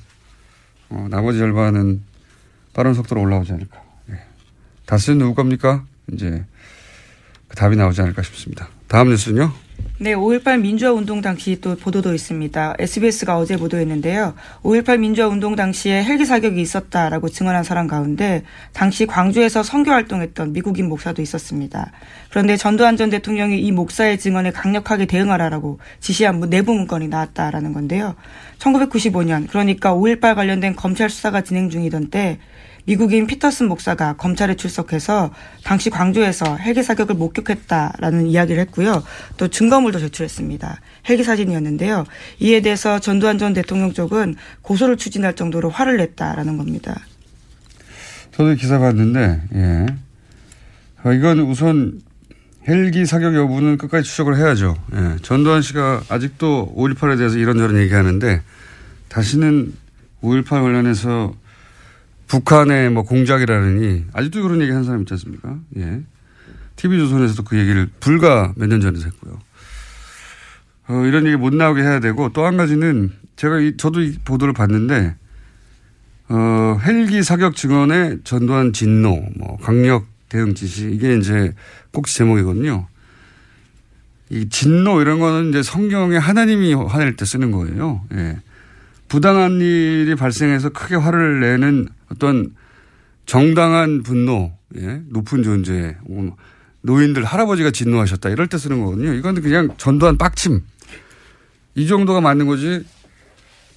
어, 0.89 1.07
나머지 1.09 1.37
절반은 1.37 2.01
빠른 2.73 2.93
속도로 2.93 3.21
올라오지 3.21 3.51
않을까. 3.51 3.81
예. 4.11 4.21
다스는 4.85 5.19
누구 5.19 5.35
겁니까? 5.35 5.83
이제 6.13 6.45
그 7.47 7.55
답이 7.55 7.75
나오지 7.75 8.01
않을까 8.01 8.21
싶습니다. 8.23 8.69
다음 8.87 9.09
뉴스는요? 9.09 9.51
네, 9.97 10.13
5.18 10.13 10.59
민주화 10.59 10.91
운동 10.91 11.21
당시 11.21 11.61
또 11.61 11.77
보도도 11.77 12.13
있습니다. 12.13 12.75
SBS가 12.79 13.37
어제 13.37 13.55
보도했는데요. 13.55 14.33
5.18 14.61 14.99
민주화 14.99 15.29
운동 15.29 15.55
당시에 15.55 16.03
헬기 16.03 16.25
사격이 16.25 16.61
있었다라고 16.61 17.29
증언한 17.29 17.63
사람 17.63 17.87
가운데 17.87 18.43
당시 18.73 19.05
광주에서 19.05 19.63
선교 19.63 19.91
활동했던 19.91 20.51
미국인 20.51 20.89
목사도 20.89 21.21
있었습니다. 21.21 21.93
그런데 22.29 22.57
전두환 22.57 22.97
전 22.97 23.09
대통령이 23.09 23.57
이 23.61 23.71
목사의 23.71 24.19
증언에 24.19 24.51
강력하게 24.51 25.05
대응하라라고 25.05 25.79
지시한 26.01 26.41
내부 26.49 26.73
문건이 26.73 27.07
나왔다라는 27.07 27.71
건데요. 27.71 28.15
1995년 28.59 29.47
그러니까 29.47 29.93
5.18 29.93 30.35
관련된 30.35 30.75
검찰 30.75 31.09
수사가 31.09 31.39
진행 31.41 31.69
중이던 31.69 32.09
때 32.09 32.39
미국인 32.85 33.25
피터슨 33.25 33.67
목사가 33.67 34.13
검찰에 34.13 34.55
출석해서 34.55 35.31
당시 35.63 35.89
광주에서 35.89 36.55
헬기 36.57 36.83
사격을 36.83 37.15
목격했다라는 37.15 38.27
이야기를 38.27 38.61
했고요. 38.61 39.03
또 39.37 39.47
증거물도 39.47 39.99
제출했습니다. 39.99 40.81
헬기 41.09 41.23
사진이었는데요. 41.23 42.05
이에 42.39 42.61
대해서 42.61 42.99
전두환 42.99 43.37
전 43.37 43.53
대통령 43.53 43.91
쪽은 43.91 44.35
고소를 44.61 44.97
추진할 44.97 45.35
정도로 45.35 45.69
화를 45.69 45.97
냈다라는 45.97 46.57
겁니다. 46.57 46.95
저도 48.31 48.53
기사 48.55 48.77
봤는데, 48.79 49.41
예. 49.55 49.85
어, 51.03 51.13
이건 51.13 51.39
우선 51.39 52.01
헬기 52.67 53.05
사격 53.05 53.35
여부는 53.35 53.77
끝까지 53.77 54.07
추적을 54.07 54.37
해야죠. 54.37 54.75
예. 54.93 55.15
전두환 55.21 55.61
씨가 55.61 56.03
아직도 56.09 56.73
5.18에 56.77 57.17
대해서 57.17 57.37
이런저런 57.37 57.77
얘기하는데 57.77 58.41
다시는 59.07 59.73
5.18 60.21 60.49
관련해서 60.49 61.33
북한의 62.27 62.89
뭐 62.89 63.03
공작이라느니 63.03 64.05
아직도 64.13 64.41
그런 64.41 64.61
얘기 64.61 64.71
하는 64.71 64.83
사람 64.83 65.01
있지 65.01 65.13
않습니까? 65.13 65.59
예. 65.77 66.01
TV조선에서도 66.75 67.43
그 67.43 67.57
얘기를 67.57 67.87
불과 67.99 68.53
몇 68.57 68.67
년 68.67 68.81
전에 68.81 68.99
했고요. 68.99 69.39
어, 70.87 71.05
이런 71.05 71.25
얘기 71.25 71.35
못 71.35 71.53
나오게 71.53 71.81
해야 71.81 71.99
되고 71.99 72.29
또 72.33 72.45
한 72.45 72.57
가지는 72.57 73.11
제가 73.35 73.59
이, 73.59 73.77
저도 73.77 74.01
이 74.01 74.17
보도를 74.25 74.53
봤는데 74.53 75.15
어, 76.29 76.79
헬기 76.83 77.21
사격 77.23 77.55
증언의 77.55 78.19
전두환 78.23 78.73
진노, 78.73 79.23
뭐 79.37 79.57
강력 79.61 80.05
대응 80.29 80.53
지시 80.55 80.89
이게 80.91 81.15
이제 81.17 81.53
꼭지 81.91 82.15
제목이거든요. 82.15 82.87
이 84.31 84.49
진노 84.49 85.01
이런 85.01 85.19
거는 85.19 85.49
이제 85.49 85.61
성경에 85.61 86.17
하나님이 86.17 86.73
화낼 86.73 87.15
때 87.15 87.25
쓰는 87.25 87.51
거예요. 87.51 88.01
예. 88.15 88.39
부당한 89.07 89.61
일이 89.61 90.15
발생해서 90.15 90.69
크게 90.69 90.95
화를 90.95 91.39
내는 91.39 91.87
어떤 92.11 92.55
정당한 93.25 94.03
분노, 94.03 94.53
예, 94.77 95.01
높은 95.09 95.43
존재, 95.43 95.95
뭐 96.07 96.35
노인들 96.81 97.23
할아버지가 97.23 97.71
진노하셨다 97.71 98.29
이럴 98.29 98.47
때 98.47 98.57
쓰는 98.57 98.79
거거든요. 98.83 99.13
이건 99.13 99.41
그냥 99.41 99.69
전두환 99.77 100.17
빡침 100.17 100.61
이 101.75 101.87
정도가 101.87 102.21
맞는 102.21 102.45
거지. 102.45 102.85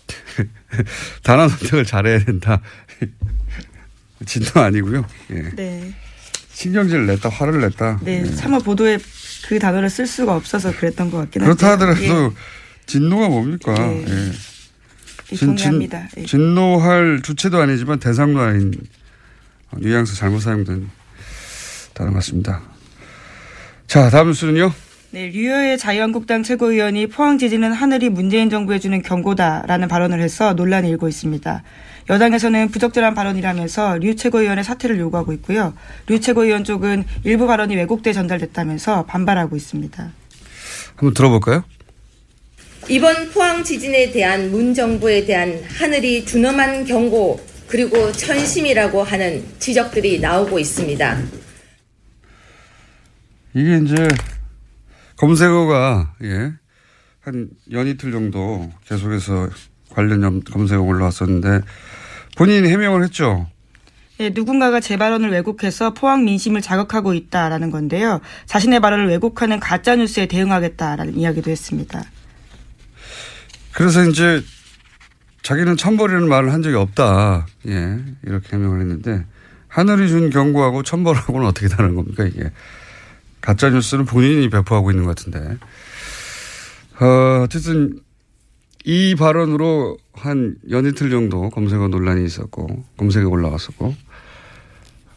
단어 1.22 1.48
선택을 1.48 1.84
잘해야 1.84 2.24
된다. 2.24 2.60
진노 4.26 4.50
아니고요. 4.54 5.04
예. 5.30 5.50
네. 5.54 5.94
신경질을 6.50 7.06
냈다, 7.06 7.28
화를 7.28 7.60
냈다. 7.60 8.00
네, 8.02 8.24
예. 8.26 8.34
차마 8.34 8.58
보도에 8.58 8.98
그 9.46 9.58
단어를 9.58 9.88
쓸 9.88 10.06
수가 10.06 10.34
없어서 10.34 10.72
그랬던 10.72 11.10
것 11.10 11.18
같긴 11.18 11.42
한데. 11.42 11.54
그렇다 11.54 11.72
하더라도 11.72 12.02
예. 12.02 12.30
진노가 12.86 13.28
뭡니까? 13.28 13.74
예. 13.78 14.32
예. 15.32 15.36
진, 15.36 15.56
진, 15.56 15.88
예. 16.16 16.24
진노할 16.24 17.20
주체도 17.22 17.60
아니지만 17.60 17.98
대상도 17.98 18.40
아닌 18.40 18.72
뉘앙스 19.76 20.16
잘못 20.16 20.40
사용된 20.40 20.88
단어 21.94 22.12
같습니다. 22.12 22.62
자, 23.86 24.10
다음 24.10 24.32
수는요. 24.32 24.72
네, 25.10 25.28
류여의 25.28 25.78
자유한국당 25.78 26.42
최고위원이 26.42 27.06
포항 27.06 27.38
지진은 27.38 27.72
하늘이 27.72 28.10
문재인 28.10 28.50
정부에 28.50 28.78
주는 28.78 29.00
경고다라는 29.00 29.88
발언을 29.88 30.20
해서 30.20 30.52
논란이 30.52 30.90
일고 30.90 31.08
있습니다. 31.08 31.62
여당에서는 32.10 32.68
부적절한 32.68 33.14
발언이라면서 33.14 33.98
류 33.98 34.16
최고위원의 34.16 34.64
사퇴를 34.64 34.98
요구하고 34.98 35.32
있고요. 35.34 35.74
류 36.06 36.20
최고위원 36.20 36.64
쪽은 36.64 37.04
일부 37.24 37.46
발언이 37.46 37.74
왜곡돼 37.76 38.12
전달됐다면서 38.12 39.06
반발하고 39.06 39.56
있습니다. 39.56 40.12
한번 40.96 41.14
들어볼까요? 41.14 41.64
이번 42.90 43.30
포항 43.32 43.62
지진에 43.62 44.10
대한 44.12 44.50
문 44.50 44.72
정부에 44.72 45.26
대한 45.26 45.62
하늘이 45.78 46.24
준엄한 46.24 46.86
경고 46.86 47.38
그리고 47.66 48.10
천심이라고 48.12 49.02
하는 49.02 49.44
지적들이 49.58 50.20
나오고 50.20 50.58
있습니다. 50.58 51.18
이게 53.54 53.76
이제 53.84 54.08
검색어가 55.16 56.14
예. 56.22 56.52
한 57.20 57.50
연이틀 57.70 58.10
정도 58.10 58.70
계속해서 58.86 59.50
관련 59.90 60.42
검색어 60.44 60.80
올라왔었는데 60.80 61.60
본인이 62.38 62.68
해명을 62.70 63.02
했죠. 63.04 63.46
네, 64.16 64.30
누군가가 64.30 64.80
제 64.80 64.96
발언을 64.96 65.30
왜곡해서 65.30 65.92
포항 65.92 66.24
민심을 66.24 66.62
자극하고 66.62 67.12
있다라는 67.12 67.70
건데요. 67.70 68.20
자신의 68.46 68.80
발언을 68.80 69.08
왜곡하는 69.08 69.60
가짜 69.60 69.94
뉴스에 69.94 70.26
대응하겠다라는 70.26 71.18
이야기도 71.18 71.50
했습니다. 71.50 72.02
그래서 73.72 74.04
이제 74.04 74.42
자기는 75.42 75.76
천벌이라는 75.76 76.28
말을 76.28 76.52
한 76.52 76.62
적이 76.62 76.76
없다. 76.76 77.46
예, 77.68 77.98
이렇게 78.24 78.56
해명을 78.56 78.80
했는데 78.80 79.24
하늘이 79.68 80.08
준 80.08 80.30
경고하고 80.30 80.82
천벌하고는 80.82 81.46
어떻게 81.46 81.68
다른 81.68 81.94
겁니까 81.94 82.24
이게? 82.24 82.50
가짜 83.40 83.70
뉴스는 83.70 84.04
본인이 84.04 84.50
배포하고 84.50 84.90
있는 84.90 85.04
것 85.04 85.14
같은데. 85.16 85.56
어, 87.00 87.42
어쨌든 87.44 88.00
이 88.84 89.14
발언으로 89.14 89.96
한 90.14 90.56
연이틀 90.70 91.10
정도 91.10 91.48
검색어 91.50 91.88
논란이 91.88 92.24
있었고 92.24 92.84
검색에 92.96 93.22
올라왔었고 93.24 93.94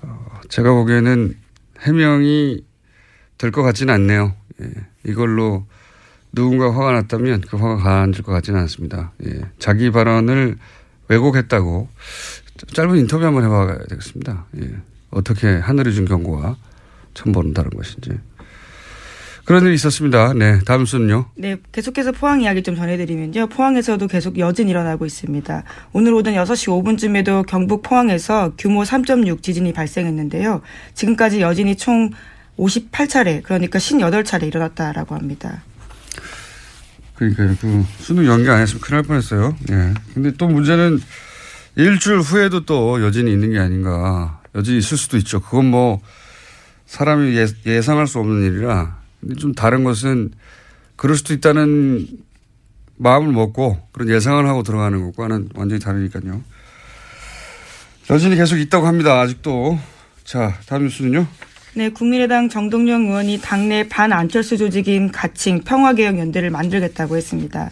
어, 0.02 0.40
제가 0.50 0.72
보기에는 0.72 1.36
해명이 1.82 2.64
될 3.38 3.52
것 3.52 3.64
같지는 3.64 3.94
않네요. 3.96 4.36
예. 4.62 4.70
이걸로 5.04 5.66
누군가 6.34 6.74
화가 6.74 6.94
났다면 6.94 7.42
그 7.42 7.58
화가 7.58 7.78
가라앉을 7.78 8.24
것 8.24 8.32
같지는 8.32 8.60
않습니다. 8.62 9.12
예. 9.26 9.42
자기 9.60 9.92
발언을 9.92 10.58
왜곡했다고 11.08 11.90
짧은 12.74 12.98
인터뷰 12.98 13.26
한번 13.26 13.44
해봐야 13.44 13.78
되겠습니다. 13.90 14.46
예. 14.62 14.70
어떻게 15.10 15.48
하늘이 15.48 15.94
준 15.94 16.06
경고와 16.06 16.56
첨보는 17.14 17.54
다른 17.54 17.70
것인지. 17.72 18.12
그런 19.44 19.66
일이 19.66 19.74
있었습니다. 19.74 20.34
네. 20.34 20.60
다음 20.66 20.86
순요. 20.86 21.26
네. 21.36 21.58
계속해서 21.72 22.12
포항 22.12 22.42
이야기 22.42 22.64
좀 22.64 22.76
전해드리면요. 22.76 23.48
포항에서도 23.48 24.08
계속 24.08 24.38
여진 24.38 24.70
일어나고 24.70 25.06
있습니다. 25.06 25.64
오늘 25.94 26.14
오전 26.14 26.36
6시 26.36 26.70
5분쯤에도 26.84 27.46
경북 27.48 27.82
포항에서 27.82 28.54
규모 28.58 28.84
3.6 28.84 29.42
지진이 29.42 29.74
발생했는데요. 29.74 30.62
지금까지 30.94 31.42
여진이 31.42 31.76
총 31.76 32.12
58차례, 32.58 33.44
그러니까 33.44 33.80
58차례 33.80 34.44
일어났다라고 34.44 35.16
합니다. 35.16 35.64
그러니까 37.30 37.62
그 37.62 37.86
수능 38.00 38.26
연기 38.26 38.50
안 38.50 38.62
했으면 38.62 38.82
큰일 38.82 38.98
날 38.98 39.04
뻔했어요. 39.04 39.56
예. 39.70 39.94
근데 40.14 40.32
또 40.38 40.48
문제는 40.48 41.00
일주일 41.76 42.20
후에도 42.20 42.66
또 42.66 43.02
여진이 43.04 43.32
있는 43.32 43.52
게 43.52 43.60
아닌가. 43.60 44.42
여진이 44.56 44.80
있을 44.80 44.98
수도 44.98 45.18
있죠. 45.18 45.40
그건 45.40 45.66
뭐 45.66 46.02
사람이 46.88 47.38
예, 47.38 47.48
예상할 47.66 48.08
수 48.08 48.20
없는 48.20 48.44
일이라 48.44 48.98
근데 49.22 49.36
좀 49.36 49.54
다른 49.54 49.84
것은 49.84 50.32
그럴 50.96 51.16
수도 51.16 51.34
있다는 51.34 52.08
마음을 52.98 53.32
먹고 53.32 53.88
그런 53.92 54.10
예상을 54.10 54.46
하고 54.48 54.64
들어가는 54.64 55.02
것과는 55.12 55.50
완전히 55.56 55.80
다르니까요. 55.80 56.42
여진이 58.10 58.36
계속 58.36 58.58
있다고 58.58 58.88
합니다. 58.88 59.22
아직도. 59.22 59.80
자, 60.24 60.58
다음 60.66 60.84
뉴스는요. 60.84 61.28
네, 61.74 61.88
국민의당 61.88 62.50
정동영 62.50 63.04
의원이 63.04 63.40
당내 63.42 63.88
반 63.88 64.12
안철수 64.12 64.58
조직인 64.58 65.10
가칭 65.10 65.62
평화개혁연대를 65.62 66.50
만들겠다고 66.50 67.16
했습니다. 67.16 67.72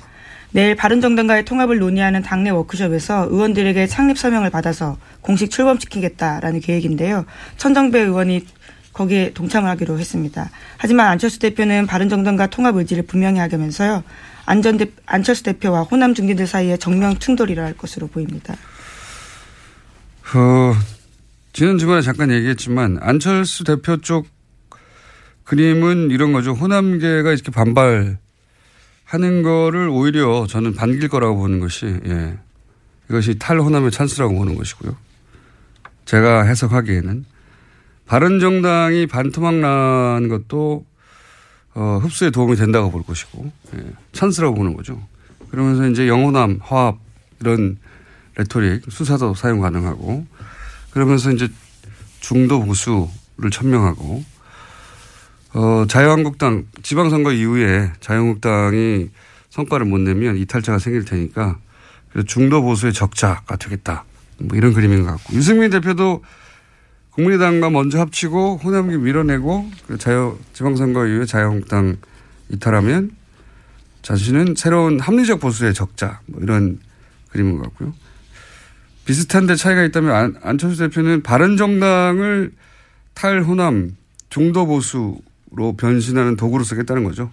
내일 0.52 0.76
바른정당과의 0.76 1.44
통합을 1.44 1.80
논의하는 1.80 2.22
당내 2.22 2.50
워크숍에서 2.50 3.28
의원들에게 3.30 3.88
창립 3.88 4.18
서명을 4.18 4.52
받아서 4.52 4.98
공식 5.20 5.52
출범시키겠다라는 5.52 6.62
계획인데요. 6.62 7.26
천정배 7.58 8.00
의원이 8.00 8.48
거기에 8.94 9.34
동참을 9.34 9.70
하기로 9.72 10.00
했습니다. 10.00 10.50
하지만 10.78 11.08
안철수 11.08 11.40
대표는 11.40 11.86
바른정당과 11.86 12.48
통합 12.48 12.78
의지를 12.78 13.04
분명히 13.04 13.40
하면서요. 13.40 14.04
안전 14.46 14.78
대, 14.78 14.88
안철수 15.06 15.44
대표와 15.44 15.82
호남 15.84 16.14
중진들 16.14 16.48
사이에 16.48 16.78
정면 16.78 17.20
충돌이 17.20 17.52
일어날 17.52 17.76
것으로 17.76 18.08
보입니다. 18.08 18.56
어, 20.34 20.74
지난 21.52 21.78
주말에 21.78 22.02
잠깐 22.02 22.32
얘기했지만 22.32 23.00
안철수 23.02 23.64
대표 23.64 23.98
쪽 23.98 24.28
그림은 25.44 26.12
이런 26.12 26.32
거죠. 26.32 26.54
호남계가 26.54 27.32
이렇게 27.32 27.52
반발하는 27.52 28.18
거를 29.44 29.90
오히려 29.90 30.46
저는 30.48 30.76
반길 30.76 31.10
거라고 31.10 31.38
보는 31.38 31.60
것이 31.60 32.00
예. 32.06 32.38
이것이 33.10 33.40
탈호남의 33.40 33.90
찬스라고 33.90 34.36
보는 34.38 34.56
것이고요. 34.56 34.96
제가 36.06 36.44
해석하기에는 36.44 37.26
바른정당이 38.06 39.08
반토막 39.08 39.56
난 39.56 40.30
것도 40.30 40.86
어, 41.74 42.00
흡수에 42.04 42.30
도움이 42.30 42.56
된다고 42.56 42.92
볼 42.92 43.04
것이고 43.04 43.52
예, 43.76 43.84
찬스라고 44.12 44.56
보는 44.56 44.76
거죠. 44.76 45.02
그러면서 45.50 45.88
이제 45.88 46.08
영호남, 46.08 46.60
화합 46.62 46.98
이런 47.40 47.78
레토릭, 48.36 48.84
수사도 48.90 49.34
사용 49.34 49.62
가능하고 49.62 50.26
그러면서 50.92 51.32
이제 51.32 51.50
중도 52.20 52.64
보수를 52.64 53.50
천명하고 53.52 54.24
어, 55.54 55.86
자유한국당 55.88 56.66
지방선거 56.84 57.32
이후에 57.34 57.92
자유한국당이 58.00 59.10
성과를 59.50 59.86
못 59.86 60.00
내면 60.00 60.38
이탈자가 60.38 60.80
생길 60.80 61.06
테니까 61.06 61.58
그래서 62.12 62.26
중도 62.28 62.62
보수의 62.62 62.94
적자가 62.94 63.56
되겠다. 63.56 64.06
뭐 64.40 64.58
이런 64.58 64.74
그림인 64.74 65.04
것 65.04 65.12
같고 65.12 65.34
유승민 65.34 65.70
대표도 65.70 66.24
국민의당과 67.12 67.70
먼저 67.70 68.00
합치고 68.00 68.58
호남기 68.64 68.98
밀어내고 68.98 69.70
자유 69.98 70.38
지방선거 70.54 71.08
이후에 71.08 71.26
자유한국당 71.26 71.98
이탈하면 72.50 73.12
자신은 74.02 74.56
새로운 74.56 75.00
합리적 75.00 75.40
보수의 75.40 75.74
적자 75.74 76.22
뭐 76.28 76.42
이런 76.42 76.80
그림인 77.32 77.58
것 77.58 77.64
같고요. 77.64 77.94
비슷한데 79.10 79.56
차이가 79.56 79.84
있다면 79.86 80.16
안, 80.16 80.36
안철수 80.44 80.78
대표는 80.78 81.24
바른정당을 81.24 82.52
탈호남 83.16 83.98
중도 84.30 84.68
보수로 84.68 85.76
변신하는 85.80 86.36
도구로 86.36 86.64
쓰겠다는 86.64 87.04
거죠. 87.04 87.32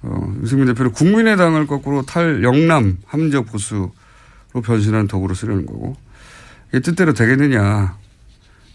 어, 0.00 0.34
유승민 0.42 0.66
대표는 0.68 0.92
국민의당을 0.92 1.66
거꾸로 1.66 2.00
탈 2.06 2.42
영남 2.42 2.96
합리적 3.04 3.44
보수로 3.48 3.92
변신하는 4.64 5.08
도구로 5.08 5.34
쓰려는 5.34 5.66
거고 5.66 5.94
이게 6.70 6.80
뜻대로 6.80 7.12
되겠느냐. 7.12 7.98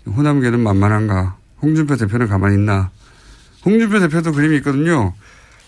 호남계는 0.05 0.59
만만한가. 0.59 1.35
홍준표 1.63 1.95
대표는 1.95 2.27
가만히 2.27 2.57
있나. 2.57 2.91
홍준표 3.65 4.01
대표도 4.01 4.33
그림이 4.33 4.57
있거든요. 4.57 5.15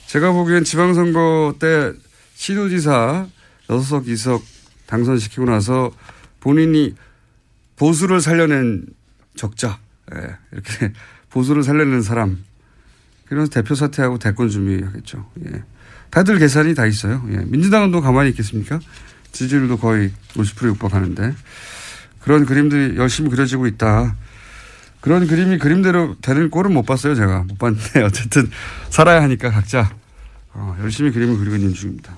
제가 0.05 0.31
보기엔 0.31 0.63
지방선거 0.63 1.55
때 1.57 1.91
시도지사 2.35 3.25
6석 3.67 4.05
2석 4.05 4.56
당선시키고 4.87 5.45
나서 5.45 5.91
본인이 6.39 6.95
보수를 7.75 8.21
살려낸 8.21 8.85
적자. 9.35 9.79
예, 10.15 10.35
이렇게 10.51 10.93
보수를 11.29 11.63
살려낸 11.63 12.01
사람. 12.01 12.43
그래서 13.25 13.49
대표 13.49 13.75
사퇴하고 13.75 14.17
대권 14.19 14.49
준비하겠죠. 14.49 15.29
예. 15.45 15.63
다들 16.09 16.39
계산이 16.39 16.73
다 16.73 16.85
있어요. 16.85 17.23
예. 17.29 17.37
민주당은 17.45 17.91
또 17.91 18.01
가만히 18.01 18.29
있겠습니까? 18.31 18.79
지지율도 19.33 19.77
거의 19.77 20.11
50% 20.33 20.67
육박하는데 20.67 21.35
그런 22.21 22.45
그림들이 22.45 22.97
열심히 22.97 23.29
그려지고 23.29 23.67
있다. 23.67 24.15
그런 24.99 25.27
그림이 25.27 25.57
그림대로 25.59 26.17
되는 26.21 26.49
꼴은 26.49 26.73
못 26.73 26.85
봤어요, 26.85 27.15
제가. 27.15 27.43
못 27.47 27.57
봤는데, 27.57 28.01
어쨌든, 28.03 28.49
살아야 28.89 29.21
하니까 29.21 29.51
각자, 29.51 29.95
어, 30.53 30.75
열심히 30.81 31.11
그림을 31.11 31.37
그리고 31.37 31.55
있는 31.55 31.73
중입니다. 31.73 32.17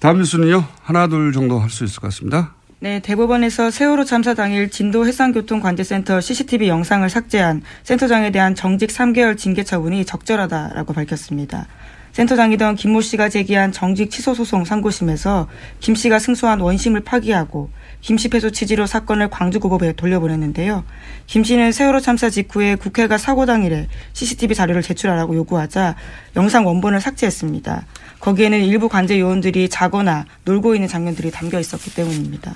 다음 0.00 0.18
뉴스는요, 0.18 0.64
하나, 0.82 1.06
둘 1.06 1.32
정도 1.32 1.58
할 1.58 1.70
수 1.70 1.84
있을 1.84 2.00
것 2.00 2.08
같습니다. 2.08 2.54
네, 2.78 3.00
대법원에서 3.00 3.70
세월호 3.70 4.04
참사 4.04 4.34
당일 4.34 4.70
진도 4.70 5.06
해상교통관제센터 5.06 6.20
CCTV 6.20 6.68
영상을 6.68 7.08
삭제한 7.08 7.62
센터장에 7.84 8.30
대한 8.30 8.54
정직 8.54 8.90
3개월 8.90 9.38
징계 9.38 9.64
처분이 9.64 10.04
적절하다라고 10.04 10.92
밝혔습니다. 10.92 11.66
센터장이던 12.12 12.76
김 12.76 12.92
모 12.92 13.00
씨가 13.00 13.28
제기한 13.28 13.72
정직 13.72 14.10
취소 14.10 14.34
소송 14.34 14.64
상고심에서 14.64 15.48
김 15.80 15.94
씨가 15.94 16.18
승소한 16.18 16.60
원심을 16.60 17.00
파기하고 17.00 17.70
김씨 18.00 18.28
패소 18.28 18.50
취지로 18.50 18.86
사건을 18.86 19.28
광주고법에 19.30 19.94
돌려보냈는데요. 19.94 20.84
김 21.26 21.42
씨는 21.44 21.72
세월호 21.72 22.00
참사 22.00 22.30
직후에 22.30 22.76
국회가 22.76 23.18
사고 23.18 23.46
당일에 23.46 23.88
CCTV 24.12 24.54
자료를 24.54 24.82
제출하라고 24.82 25.34
요구하자 25.34 25.96
영상 26.36 26.66
원본을 26.66 27.00
삭제했습니다. 27.00 27.84
거기에는 28.20 28.60
일부 28.64 28.88
관제 28.88 29.18
요원들이 29.18 29.68
자거나 29.68 30.24
놀고 30.44 30.74
있는 30.74 30.88
장면들이 30.88 31.30
담겨 31.30 31.58
있었기 31.58 31.94
때문입니다. 31.94 32.54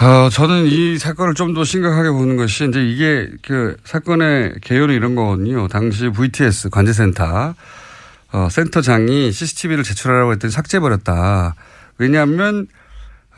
어, 0.00 0.28
저는 0.30 0.66
이 0.66 0.96
사건을 0.98 1.34
좀 1.34 1.54
더 1.54 1.64
심각하게 1.64 2.10
보는 2.10 2.36
것이 2.36 2.68
이제 2.68 2.80
이게 2.86 3.28
그 3.42 3.76
사건의 3.84 4.54
개요는 4.62 4.94
이런 4.94 5.14
거거든요. 5.16 5.66
당시 5.66 6.08
VTS 6.08 6.68
관제센터 6.70 7.54
어, 8.30 8.48
센터장이 8.50 9.32
CCTV를 9.32 9.82
제출하라고 9.82 10.32
했더니 10.32 10.52
삭제해버렸다. 10.52 11.54
왜냐하면 11.96 12.66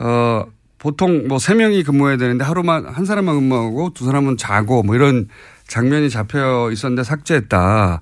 어, 0.01 0.45
보통 0.79 1.27
뭐 1.27 1.37
세 1.37 1.53
명이 1.53 1.83
근무해야 1.83 2.17
되는데 2.17 2.43
하루만 2.43 2.85
한 2.85 3.05
사람만 3.05 3.35
근무하고 3.35 3.93
두 3.93 4.05
사람은 4.05 4.37
자고 4.37 4.81
뭐 4.83 4.95
이런 4.95 5.27
장면이 5.67 6.09
잡혀 6.09 6.69
있었는데 6.71 7.03
삭제했다. 7.03 8.01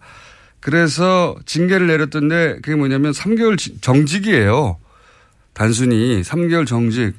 그래서 0.61 1.35
징계를 1.45 1.87
내렸던데 1.87 2.59
그게 2.61 2.75
뭐냐면 2.75 3.11
3개월 3.11 3.57
정직이에요. 3.81 4.77
단순히 5.53 6.21
3개월 6.21 6.65
정직. 6.65 7.13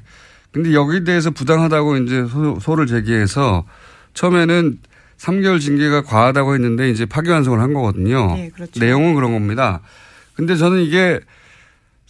근데 0.51 0.73
여기에 0.73 1.03
대해서 1.03 1.31
부당하다고 1.31 1.97
이제 1.97 2.25
소, 2.59 2.75
를 2.75 2.87
제기해서 2.87 3.65
처음에는 4.13 4.79
3개월 5.17 5.61
징계가 5.61 6.01
과하다고 6.01 6.55
했는데 6.55 6.89
이제 6.89 7.05
파기환송을 7.05 7.59
한 7.59 7.73
거거든요. 7.73 8.35
네, 8.35 8.49
그렇죠. 8.49 8.79
내용은 8.79 9.13
그런 9.15 9.31
겁니다. 9.31 9.81
근데 10.33 10.55
저는 10.55 10.81
이게 10.81 11.19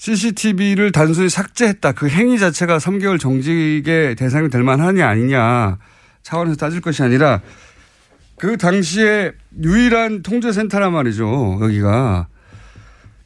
CCTV를 0.01 0.91
단순히 0.91 1.29
삭제했다. 1.29 1.91
그 1.91 2.09
행위 2.09 2.39
자체가 2.39 2.79
3개월 2.79 3.19
정직의 3.19 4.15
대상이 4.15 4.49
될 4.49 4.63
만하냐 4.63 5.07
아니냐 5.07 5.77
차원에서 6.23 6.55
따질 6.55 6.81
것이 6.81 7.03
아니라 7.03 7.39
그 8.39 8.57
당시에 8.57 9.31
유일한 9.61 10.23
통제센터란 10.23 10.91
말이죠. 10.91 11.59
여기가. 11.61 12.27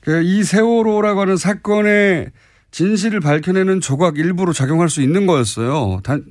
그이 0.02 0.44
세월호라고 0.44 1.22
하는 1.22 1.38
사건의 1.38 2.32
진실을 2.72 3.22
밝혀내는 3.22 3.80
조각 3.80 4.18
일부로 4.18 4.52
작용할 4.52 4.90
수 4.90 5.02
있는 5.02 5.26
거였어요. 5.28 6.02
단, 6.04 6.26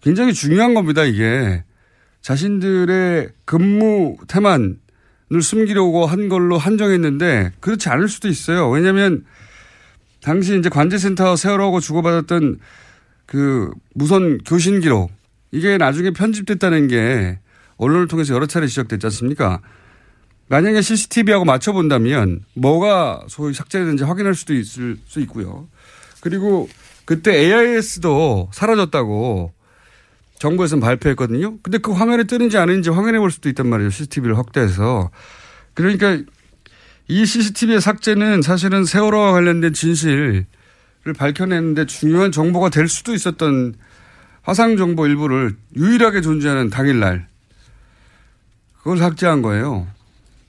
굉장히 0.00 0.34
중요한 0.34 0.74
겁니다, 0.74 1.04
이게. 1.04 1.62
자신들의 2.22 3.28
근무 3.44 4.16
태만을 4.26 4.78
숨기려고 5.40 6.06
한 6.06 6.28
걸로 6.28 6.58
한정했는데 6.58 7.52
그렇지 7.60 7.88
않을 7.88 8.08
수도 8.08 8.26
있어요. 8.26 8.68
왜냐하면 8.68 9.24
당시 10.22 10.58
이제 10.58 10.68
관제센터 10.68 11.36
세월호하고 11.36 11.80
주고받았던 11.80 12.58
그 13.26 13.70
무선 13.94 14.38
교신 14.38 14.80
기록 14.80 15.10
이게 15.50 15.78
나중에 15.78 16.10
편집됐다는 16.10 16.88
게 16.88 17.38
언론을 17.76 18.08
통해서 18.08 18.34
여러 18.34 18.46
차례 18.46 18.66
지적됐지 18.66 19.06
않습니까? 19.06 19.60
만약에 20.48 20.80
CCTV하고 20.80 21.44
맞춰본다면 21.44 22.44
뭐가 22.54 23.24
소위 23.28 23.52
삭제됐는지 23.52 24.04
확인할 24.04 24.34
수도 24.34 24.54
있을 24.54 24.96
수 25.06 25.20
있고요. 25.20 25.68
그리고 26.20 26.68
그때 27.04 27.36
AIS도 27.36 28.50
사라졌다고 28.52 29.52
정부에서는 30.38 30.80
발표했거든요. 30.80 31.58
근데 31.62 31.78
그 31.78 31.92
화면에 31.92 32.24
뜨는지 32.24 32.58
아닌지 32.58 32.90
확인해 32.90 33.18
볼 33.18 33.30
수도 33.30 33.48
있단 33.48 33.66
말이에요. 33.66 33.90
CCTV를 33.90 34.38
확대해서. 34.38 35.10
그러니까 35.74 36.18
이 37.08 37.24
CCTV의 37.24 37.80
삭제는 37.80 38.42
사실은 38.42 38.84
세월호와 38.84 39.32
관련된 39.32 39.72
진실을 39.72 40.46
밝혀내는데 41.16 41.86
중요한 41.86 42.32
정보가 42.32 42.70
될 42.70 42.88
수도 42.88 43.14
있었던 43.14 43.74
화상 44.42 44.76
정보 44.76 45.06
일부를 45.06 45.56
유일하게 45.76 46.20
존재하는 46.20 46.70
당일날 46.70 47.26
그걸 48.78 48.98
삭제한 48.98 49.42
거예요. 49.42 49.86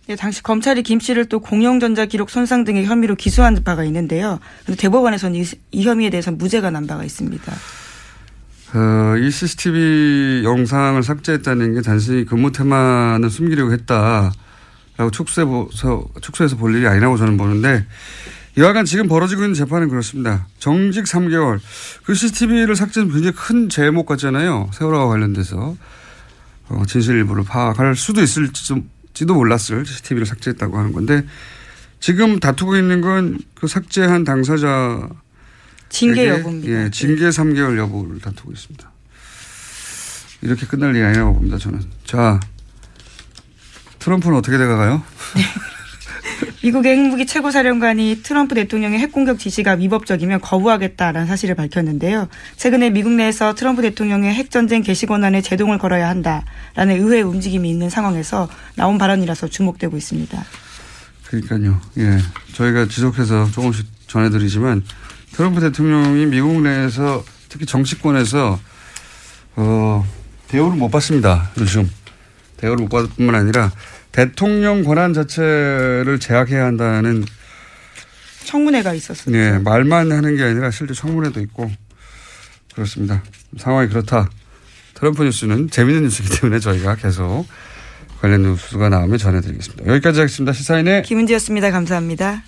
네, 0.07 0.15
당시 0.15 0.41
검찰이 0.41 0.83
김 0.83 0.99
씨를 0.99 1.25
또 1.25 1.39
공영전자 1.39 2.05
기록 2.05 2.29
손상 2.29 2.63
등의 2.63 2.85
혐의로 2.85 3.15
기소한 3.15 3.61
바가 3.63 3.83
있는데요. 3.85 4.39
근데 4.65 4.79
대법원에서는 4.79 5.35
이, 5.35 5.45
이 5.71 5.83
혐의에 5.83 6.09
대해서 6.09 6.31
무죄가 6.31 6.69
난 6.69 6.87
바가 6.87 7.03
있습니다. 7.03 7.53
어, 8.73 9.17
이 9.17 9.29
CCTV 9.29 10.43
영상을 10.43 11.01
삭제했다는 11.03 11.75
게 11.75 11.81
단순히 11.81 12.25
근무 12.25 12.51
태만을 12.51 13.29
숨기려고 13.29 13.73
했다 13.73 14.31
라고 14.97 15.11
축소해서, 15.11 16.07
축소해서 16.21 16.57
볼 16.57 16.75
일이 16.75 16.87
아니라고 16.87 17.17
저는 17.17 17.37
보는데 17.37 17.85
이와간 18.57 18.85
지금 18.85 19.07
벌어지고 19.07 19.43
있는 19.43 19.53
재판은 19.53 19.89
그렇습니다. 19.89 20.47
정직 20.57 21.05
3개월. 21.05 21.59
그 22.03 22.15
CCTV를 22.15 22.75
삭제는 22.75 23.11
굉장히 23.11 23.35
큰 23.35 23.69
제목 23.69 24.07
같잖아요. 24.07 24.71
세월호와 24.73 25.07
관련돼서. 25.07 25.77
어, 26.69 26.83
진실 26.87 27.15
일부를 27.15 27.43
파악할 27.43 27.95
수도 27.95 28.21
있을지도 28.21 29.33
몰랐을 29.33 29.85
CCTV를 29.85 30.25
삭제했다고 30.25 30.77
하는 30.77 30.91
건데 30.91 31.23
지금 31.99 32.39
다투고 32.39 32.75
있는 32.75 33.01
건 33.01 33.37
그 33.59 33.67
삭제한 33.67 34.23
당사자 34.23 35.09
징계 35.89 36.27
여부입니다. 36.29 36.69
예, 36.69 36.89
징계 36.91 37.29
3개월 37.29 37.77
여부를 37.77 38.19
다투고 38.19 38.51
있습니다. 38.51 38.91
이렇게 40.43 40.67
끝날 40.67 40.95
일이 40.95 41.03
아니라고 41.03 41.33
봅니다, 41.33 41.57
저는. 41.57 41.81
자, 42.05 42.39
트럼프는 44.07 44.37
어떻게 44.37 44.57
돼가가요? 44.57 45.03
네. 45.35 45.41
미국의 46.63 46.95
핵무기 46.95 47.25
최고 47.25 47.51
사령관이 47.51 48.21
트럼프 48.23 48.55
대통령의 48.55 48.99
핵공격 48.99 49.37
지시가 49.37 49.73
위법적이면 49.73 50.39
거부하겠다라는 50.39 51.27
사실을 51.27 51.55
밝혔는데요. 51.55 52.29
최근에 52.55 52.91
미국 52.91 53.11
내에서 53.11 53.53
트럼프 53.53 53.81
대통령의 53.81 54.33
핵전쟁 54.33 54.81
개시 54.81 55.07
권한에 55.07 55.41
제동을 55.41 55.77
걸어야 55.77 56.07
한다라는 56.07 57.01
의회 57.01 57.21
움직임이 57.21 57.69
있는 57.69 57.89
상황에서 57.89 58.47
나온 58.75 58.97
발언이라서 58.97 59.49
주목되고 59.49 59.97
있습니다. 59.97 60.41
그러니까요. 61.25 61.81
예. 61.97 62.17
저희가 62.53 62.87
지속해서 62.87 63.51
조금씩 63.51 63.87
전해드리지만 64.07 64.83
트럼프 65.33 65.59
대통령이 65.59 66.27
미국 66.27 66.61
내에서 66.61 67.25
특히 67.49 67.65
정치권에서 67.65 68.57
어, 69.57 70.07
대우를 70.47 70.77
못 70.77 70.89
받습니다. 70.91 71.51
요즘. 71.59 71.89
대우를 72.57 72.83
못 72.83 72.89
받을 72.89 73.09
뿐만 73.15 73.35
아니라 73.35 73.71
대통령 74.17 74.83
권한 74.83 75.13
자체를 75.13 76.17
제약해야 76.19 76.65
한다는 76.65 77.23
청문회가 78.45 78.95
있었습니다. 78.95 79.39
예, 79.39 79.59
말만 79.59 80.11
하는 80.11 80.35
게 80.35 80.41
아니라 80.41 80.71
실제 80.71 80.95
청문회도 80.95 81.39
있고 81.41 81.71
그렇습니다. 82.73 83.21
상황이 83.57 83.87
그렇다. 83.87 84.27
트럼프 84.95 85.23
뉴스는 85.23 85.69
재밌는 85.69 86.01
뉴스이기 86.05 86.39
때문에 86.41 86.57
저희가 86.57 86.95
계속 86.95 87.45
관련 88.19 88.41
뉴스가 88.41 88.89
나오면 88.89 89.19
전해드리겠습니다. 89.19 89.85
여기까지 89.85 90.21
하겠습니다. 90.21 90.51
시사인의 90.51 91.03
김은지였습니다. 91.03 91.69
감사합니다. 91.69 92.41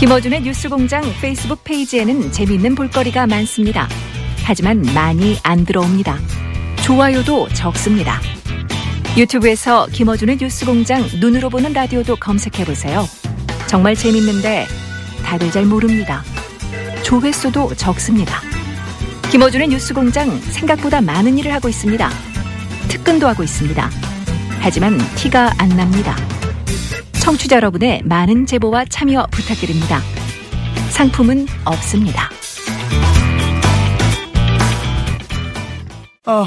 김어준의 0.00 0.40
뉴스공장 0.40 1.02
페이스북 1.20 1.62
페이지에는 1.62 2.32
재미있는 2.32 2.74
볼거리가 2.74 3.26
많습니다. 3.26 3.86
하지만 4.44 4.80
많이 4.94 5.36
안 5.42 5.66
들어옵니다. 5.66 6.18
좋아요도 6.84 7.50
적습니다. 7.50 8.18
유튜브에서 9.16 9.86
김어준의 9.86 10.36
뉴스공장 10.38 11.02
눈으로 11.20 11.48
보는 11.48 11.72
라디오도 11.72 12.16
검색해보세요. 12.16 13.08
정말 13.66 13.94
재밌는데 13.94 14.66
다들 15.24 15.50
잘 15.50 15.64
모릅니다. 15.64 16.22
조회수도 17.02 17.74
적습니다. 17.76 18.42
김어준의 19.30 19.68
뉴스공장 19.68 20.38
생각보다 20.38 21.00
많은 21.00 21.38
일을 21.38 21.54
하고 21.54 21.70
있습니다. 21.70 22.10
특근도 22.88 23.26
하고 23.26 23.42
있습니다. 23.42 23.90
하지만 24.60 24.98
티가 25.14 25.54
안 25.56 25.70
납니다. 25.70 26.14
청취자 27.22 27.56
여러분의 27.56 28.02
많은 28.04 28.44
제보와 28.44 28.84
참여 28.84 29.28
부탁드립니다. 29.30 30.00
상품은 30.90 31.46
없습니다. 31.64 32.28
아, 36.26 36.46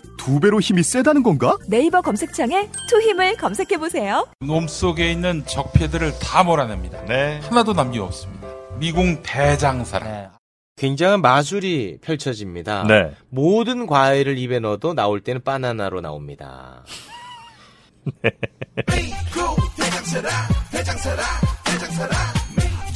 두 0.23 0.39
배로 0.39 0.59
힘이 0.59 0.83
세다는 0.83 1.23
건가? 1.23 1.57
네이버 1.67 1.99
검색창에 2.01 2.69
투 2.87 3.01
힘을 3.01 3.37
검색해 3.37 3.77
보세요. 3.79 4.27
몸 4.39 4.67
속에 4.67 5.11
있는 5.11 5.43
적폐들을 5.47 6.19
다 6.19 6.43
몰아냅니다. 6.43 6.99
하나도 7.41 7.73
남김없습니다. 7.73 8.47
미궁 8.77 9.23
대장사랑. 9.23 10.31
굉장한 10.75 11.21
마술이 11.21 11.97
펼쳐집니다. 12.01 12.83
네. 12.87 13.15
모든 13.29 13.87
과일을 13.87 14.37
입에 14.37 14.59
넣어도 14.59 14.93
나올 14.93 15.21
때는 15.21 15.43
바나나로 15.43 16.01
나옵니다. 16.01 16.85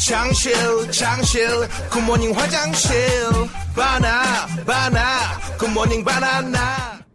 장실 0.08 0.54
장실 0.92 1.48
good 1.90 2.07
morning 2.07 2.38
화장실 2.38 2.94
바나 3.76 4.46
바나 4.68 5.40
good 5.58 5.75
morning 5.75 6.04
바나나 6.04 7.05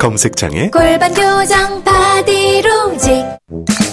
검색창에 0.00 0.70
골반 0.70 1.12
교정 1.12 1.84
바디로직 1.84 3.22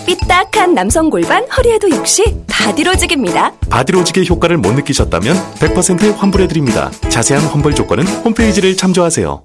삐딱한 0.06 0.74
남성 0.74 1.10
골반 1.10 1.46
허리에도 1.50 1.90
역시 1.92 2.24
바디로직입니다. 2.48 3.52
바디로직의 3.70 4.28
효과를 4.30 4.58
못 4.58 4.72
느끼셨다면 4.72 5.36
100% 5.56 6.16
환불해드립니다. 6.16 6.90
자세한 7.10 7.46
환불 7.48 7.76
조건은 7.76 8.08
홈페이지를 8.08 8.78
참조하세요. 8.78 9.44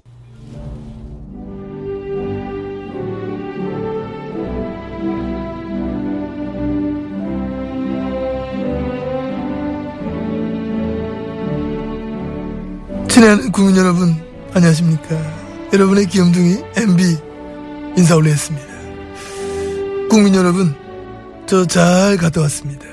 친한 13.09 13.51
국민 13.51 13.77
여러분 13.77 14.15
안녕하십니까 14.53 15.42
여러분의 15.73 16.05
귀염둥이 16.07 16.57
MB 16.77 17.17
인사 17.97 18.15
올리겠습니다. 18.15 18.67
국민 20.09 20.35
여러분 20.35 20.75
저 21.47 21.65
잘 21.65 22.15
갔다 22.17 22.41
왔습니다. 22.41 22.85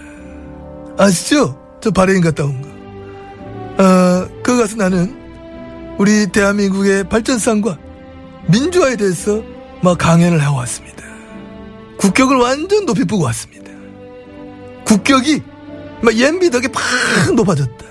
아시죠? 0.98 1.58
저 1.82 1.90
바레인 1.90 2.20
갔다 2.22 2.44
온 2.44 2.60
거. 2.62 2.68
아, 3.82 4.28
그 4.42 4.56
가서 4.56 4.76
나는 4.76 5.14
우리 5.98 6.26
대한민국의 6.28 7.04
발전상과 7.08 7.78
민주화에 8.48 8.96
대해서 8.96 9.42
막 9.82 9.98
강연을 9.98 10.42
하고 10.42 10.56
왔습니다. 10.58 11.04
국격을 11.98 12.36
완전 12.36 12.86
높이 12.86 13.04
뿌고 13.04 13.24
왔습니다. 13.24 13.70
국격이 14.84 15.42
막 16.02 16.18
MB 16.18 16.50
덕에 16.50 16.68
팍 16.68 17.34
높아졌다. 17.34 17.84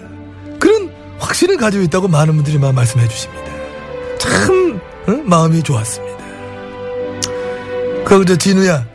그런 0.60 0.91
확신을 1.19 1.58
가지고 1.58 1.84
있다고 1.84 2.08
많은 2.08 2.36
분들이 2.36 2.58
막 2.58 2.73
말씀해 2.73 3.08
주십니다. 3.08 3.43
참 4.17 4.68
어? 5.07 5.12
마음이 5.23 5.63
좋았습니다. 5.63 6.17
그리고 8.05 8.25
저 8.25 8.35
진우야, 8.35 8.85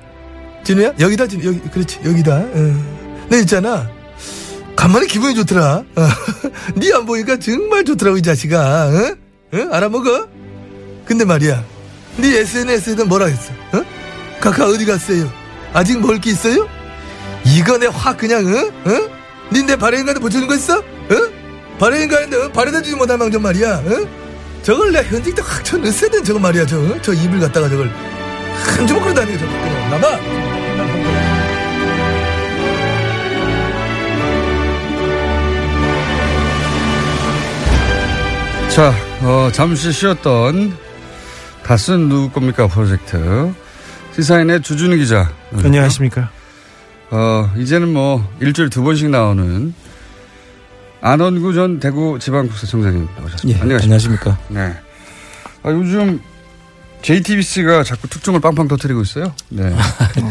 진우야 0.64 0.92
여기다 0.98 1.26
진우 1.26 1.44
여기 1.44 1.60
그렇지 1.70 2.00
여기다. 2.04 2.36
어. 2.36 3.26
내 3.28 3.38
있잖아. 3.40 3.88
간만에 4.76 5.06
기분이 5.06 5.34
좋더라. 5.36 5.84
어. 5.96 6.08
네안 6.76 7.06
보니까 7.06 7.38
정말 7.38 7.84
좋더라고 7.84 8.18
이 8.18 8.22
자식아. 8.22 8.88
어? 8.88 9.16
어? 9.56 9.68
알아먹어? 9.72 10.28
근데 11.06 11.24
말이야, 11.24 11.62
네 12.16 12.38
SNS에는 12.38 13.08
뭐라 13.08 13.26
했어? 13.26 13.52
어? 13.72 13.82
카카 14.40 14.66
어디 14.66 14.84
갔어요? 14.86 15.30
아직 15.72 16.00
먹을 16.00 16.20
게 16.20 16.30
있어요? 16.30 16.66
이거 17.44 17.76
내 17.78 17.86
확 17.86 18.16
그냥 18.16 18.44
어? 18.46 18.90
어? 18.90 19.10
니내 19.52 19.76
발행인한테 19.76 20.20
붙여준 20.20 20.48
거 20.48 20.54
있어? 20.54 20.78
어? 20.78 21.44
발행인가는데 21.78 22.52
발에다 22.52 22.82
주지 22.82 22.96
못할 22.96 23.18
망정 23.18 23.42
말이야. 23.42 23.74
어? 23.76 24.23
저걸 24.64 24.92
내 24.92 25.02
현직 25.02 25.34
때확 25.34 25.62
쳐 25.62 25.76
넣었어야 25.76 26.10
된 26.10 26.24
저거 26.24 26.40
말이야. 26.40 26.64
저, 26.64 26.80
어? 26.80 26.98
저 27.02 27.12
입을 27.12 27.38
갖다가 27.38 27.68
저걸 27.68 27.86
한 27.86 28.86
주먹으로 28.86 29.12
다니고 29.12 29.38
저거 29.38 29.52
나봐. 29.90 30.18
자, 38.70 38.92
어, 39.20 39.50
잠시 39.52 39.92
쉬었던 39.92 40.76
다쓴 41.62 42.08
누구 42.08 42.30
겁니까 42.30 42.66
프로젝트 42.66 43.52
시사인의 44.16 44.62
주준희 44.62 44.96
기자. 44.96 45.30
안녕하십니까. 45.52 46.30
어, 47.10 47.52
이제는 47.58 47.92
뭐 47.92 48.26
일주일 48.40 48.70
두 48.70 48.82
번씩 48.82 49.10
나오는 49.10 49.74
안원구 51.08 51.52
전 51.52 51.80
대구 51.80 52.18
지방국세청장님 52.18 53.06
나오셨습니다. 53.18 53.68
예, 53.68 53.74
안녕하십니까. 53.74 54.38
네. 54.48 54.74
아, 55.62 55.70
요즘 55.70 56.18
JTBC가 57.02 57.84
자꾸 57.84 58.08
특종을 58.08 58.40
빵빵 58.40 58.68
터뜨리고 58.68 59.02
있어요. 59.02 59.34
네. 59.50 59.76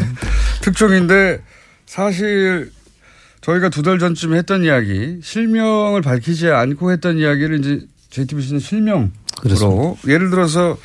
특종인데 0.62 1.40
사실 1.86 2.72
저희가 3.40 3.68
두 3.68 3.82
달 3.82 4.00
전쯤에 4.00 4.36
했던 4.38 4.64
이야기, 4.64 5.20
실명을 5.22 6.02
밝히지 6.02 6.48
않고 6.48 6.90
했던 6.90 7.18
이야기를 7.18 7.60
이제 7.60 7.86
JTBC는 8.10 8.58
실명으로 8.58 9.10
그렇습니다. 9.42 10.12
예를 10.12 10.30
들어서 10.30 10.76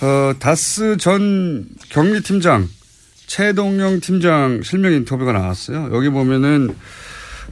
어, 0.00 0.32
다스 0.40 0.96
전 0.96 1.66
경리팀장 1.90 2.68
최동영 3.28 4.00
팀장 4.00 4.62
실명 4.64 4.92
인터뷰가 4.92 5.30
나왔어요. 5.30 5.90
여기 5.92 6.08
보면은 6.08 6.74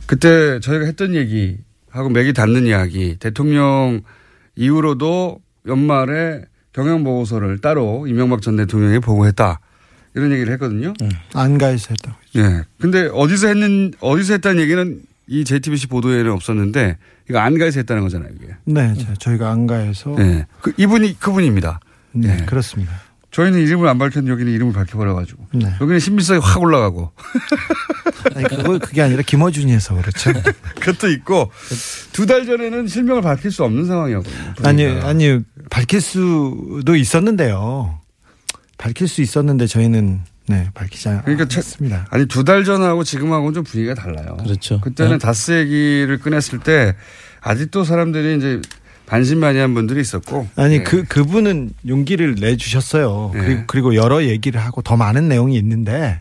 그때 0.07 0.61
저희가 0.61 0.85
했던 0.87 1.15
얘기하고 1.15 2.09
맥이 2.11 2.33
닿는 2.33 2.67
이야기. 2.67 3.17
대통령 3.19 4.03
이후로도 4.55 5.41
연말에 5.67 6.43
경영보고서를 6.73 7.59
따로 7.59 8.07
이명박 8.07 8.43
전 8.43 8.57
대통령이 8.57 9.01
보고했다. 9.01 9.61
이런 10.15 10.33
얘기를 10.33 10.53
했거든요. 10.55 10.95
안가에서 11.35 11.89
했다고. 11.91 12.17
예. 12.37 12.63
근데 12.81 13.09
어디서 13.13 13.49
했는, 13.49 13.93
어디서 14.01 14.35
했다는 14.35 14.63
얘기는 14.63 15.01
이 15.27 15.45
JTBC 15.45 15.89
보도에는 15.89 16.31
없었는데 16.31 16.97
이거 17.29 17.39
안가에서 17.41 17.81
했다는 17.81 18.03
거잖아요, 18.03 18.31
이게. 18.41 18.55
네, 18.65 18.95
저- 18.95 19.15
저희가 19.15 19.51
안가에서. 19.51 20.15
네. 20.17 20.47
그 20.63 20.73
이분이 20.77 21.19
그분입니다. 21.19 21.81
네, 22.13 22.39
예. 22.41 22.45
그렇습니다. 22.47 22.93
저희는 23.37 23.61
이름을 23.61 23.87
안 23.87 23.99
밝혔는데 23.99 24.33
여기는 24.33 24.51
이름을 24.51 24.73
밝혀버려가지고. 24.73 25.47
네. 25.57 25.67
여기는 25.79 26.01
신빙성이 26.01 26.41
확 26.43 26.63
올라가고. 26.63 27.13
아니, 28.35 28.45
그거, 28.49 28.79
그게 28.79 29.03
아니라 29.03 29.21
김어준이 29.21 29.71
해서 29.73 29.95
그렇죠. 29.95 30.33
그것도 30.81 31.11
있고 31.11 31.51
두 32.13 32.25
달 32.27 32.47
전에는 32.47 32.87
실명을 32.89 33.21
밝힐 33.21 33.51
수 33.51 33.63
없는 33.65 33.85
상황이었거든요. 33.85 34.55
아니, 34.65 34.87
아니, 34.87 35.41
밝힐 35.69 36.01
수도 36.01 36.97
있었는데요. 36.97 38.01
밝힐 38.79 39.07
수 39.07 39.21
있었는데 39.21 39.67
저희는 39.67 40.21
네, 40.49 40.71
밝히지 40.75 41.05
그러니까 41.25 41.45
않았습니다. 41.53 42.07
아니 42.11 42.27
두 42.27 42.43
달 42.43 42.65
전하고 42.65 43.05
지금하고는 43.05 43.53
좀 43.53 43.65
분위기가 43.65 43.95
달라요. 43.95 44.39
그렇죠. 44.43 44.81
그때는 44.81 45.13
네. 45.13 45.19
다스 45.19 45.53
얘기를 45.53 46.19
꺼냈을 46.19 46.61
때 46.61 46.95
아직도 47.43 47.85
사람들이 47.85 48.37
이제 48.39 48.61
반신반의한 49.07 49.75
분들이 49.75 50.01
있었고. 50.01 50.49
아니 50.57 50.79
네. 50.79 50.85
그 50.85 51.05
그분은 51.05 51.73
용기를 51.87 52.37
내 52.37 52.57
주셨어요. 52.57 53.31
네. 53.33 53.41
그리고 53.41 53.63
그리고 53.67 53.95
여러 53.95 54.25
얘기를 54.25 54.61
하고 54.61 54.83
더 54.83 54.97
많은 54.97 55.29
내용이 55.29 55.57
있는데 55.57 56.21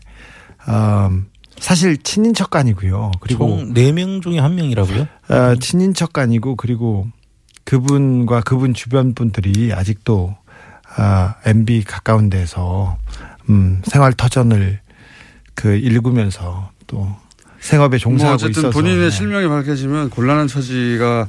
음, 0.68 1.26
사실 1.58 1.96
친인척간이고요. 1.96 3.12
그리고 3.20 3.58
총 3.58 3.74
4명 3.74 4.22
중에 4.22 4.38
한 4.38 4.54
명이라고요? 4.54 5.08
어, 5.28 5.54
친인척간이고 5.56 6.56
그리고 6.56 7.06
그분과 7.64 8.42
그분 8.42 8.74
주변 8.74 9.14
분들이 9.14 9.72
아직도 9.72 10.36
아, 10.96 11.34
MB 11.44 11.84
가까운 11.84 12.30
데서 12.30 12.96
음, 13.50 13.82
생활 13.84 14.12
터전을 14.12 14.80
그 15.54 15.74
읽으면서 15.74 16.70
또 16.86 17.08
생업에 17.58 17.96
뭐 17.96 17.98
종사하고 17.98 18.34
어쨌든 18.34 18.50
있어서 18.50 18.70
본인의 18.70 18.98
네. 18.98 19.10
실명이 19.10 19.48
밝혀지면 19.48 20.10
곤란한 20.10 20.46
처지가 20.46 21.26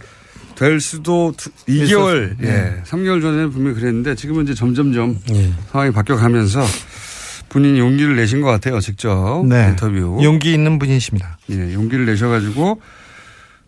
될 0.57 0.79
수도 0.81 1.33
2개월, 1.67 2.31
있었- 2.33 2.41
예, 2.41 2.45
네. 2.51 2.81
3개월 2.85 3.21
전에는 3.21 3.51
분명히 3.51 3.79
그랬는데 3.79 4.15
지금은 4.15 4.43
이제 4.43 4.53
점점점 4.55 5.19
예. 5.31 5.51
상황이 5.71 5.91
바뀌어가면서 5.91 6.63
본인이 7.49 7.79
용기를 7.79 8.15
내신 8.15 8.41
것 8.41 8.47
같아요, 8.49 8.79
직접 8.79 9.45
네. 9.45 9.67
인터뷰. 9.69 10.19
용기 10.23 10.51
있는 10.53 10.79
분이십니다. 10.79 11.37
예, 11.51 11.73
용기를 11.73 12.05
내셔가지고 12.07 12.81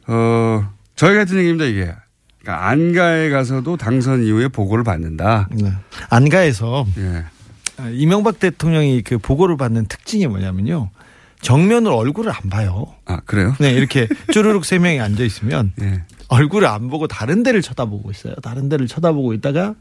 어 0.07 0.69
저희가 0.95 1.19
했던 1.19 1.37
얘기입니다 1.37 1.65
이게. 1.65 1.93
그러니까 2.41 2.69
안가에 2.69 3.29
가서도 3.29 3.77
당선 3.77 4.23
이후에 4.23 4.47
보고를 4.47 4.83
받는다. 4.83 5.47
네. 5.51 5.71
안가에서 6.09 6.87
예. 6.97 7.23
아, 7.77 7.89
이명박 7.89 8.39
대통령이 8.39 9.03
그 9.03 9.17
보고를 9.19 9.57
받는 9.57 9.85
특징이 9.85 10.25
뭐냐면요. 10.27 10.89
정면으로 11.41 11.95
얼굴을 11.95 12.31
안 12.31 12.49
봐요. 12.49 12.87
아 13.05 13.19
그래요? 13.25 13.55
네, 13.59 13.71
이렇게 13.71 14.07
쭈르륵 14.33 14.65
세 14.65 14.79
명이 14.79 14.99
앉아 14.99 15.23
있으면 15.23 15.71
예. 15.81 16.03
얼굴을 16.29 16.67
안 16.67 16.89
보고 16.89 17.07
다른 17.07 17.43
데를 17.43 17.61
쳐다보고 17.61 18.11
있어요. 18.11 18.35
다른 18.35 18.69
데를 18.69 18.87
쳐다보고 18.87 19.33
있다가 19.33 19.73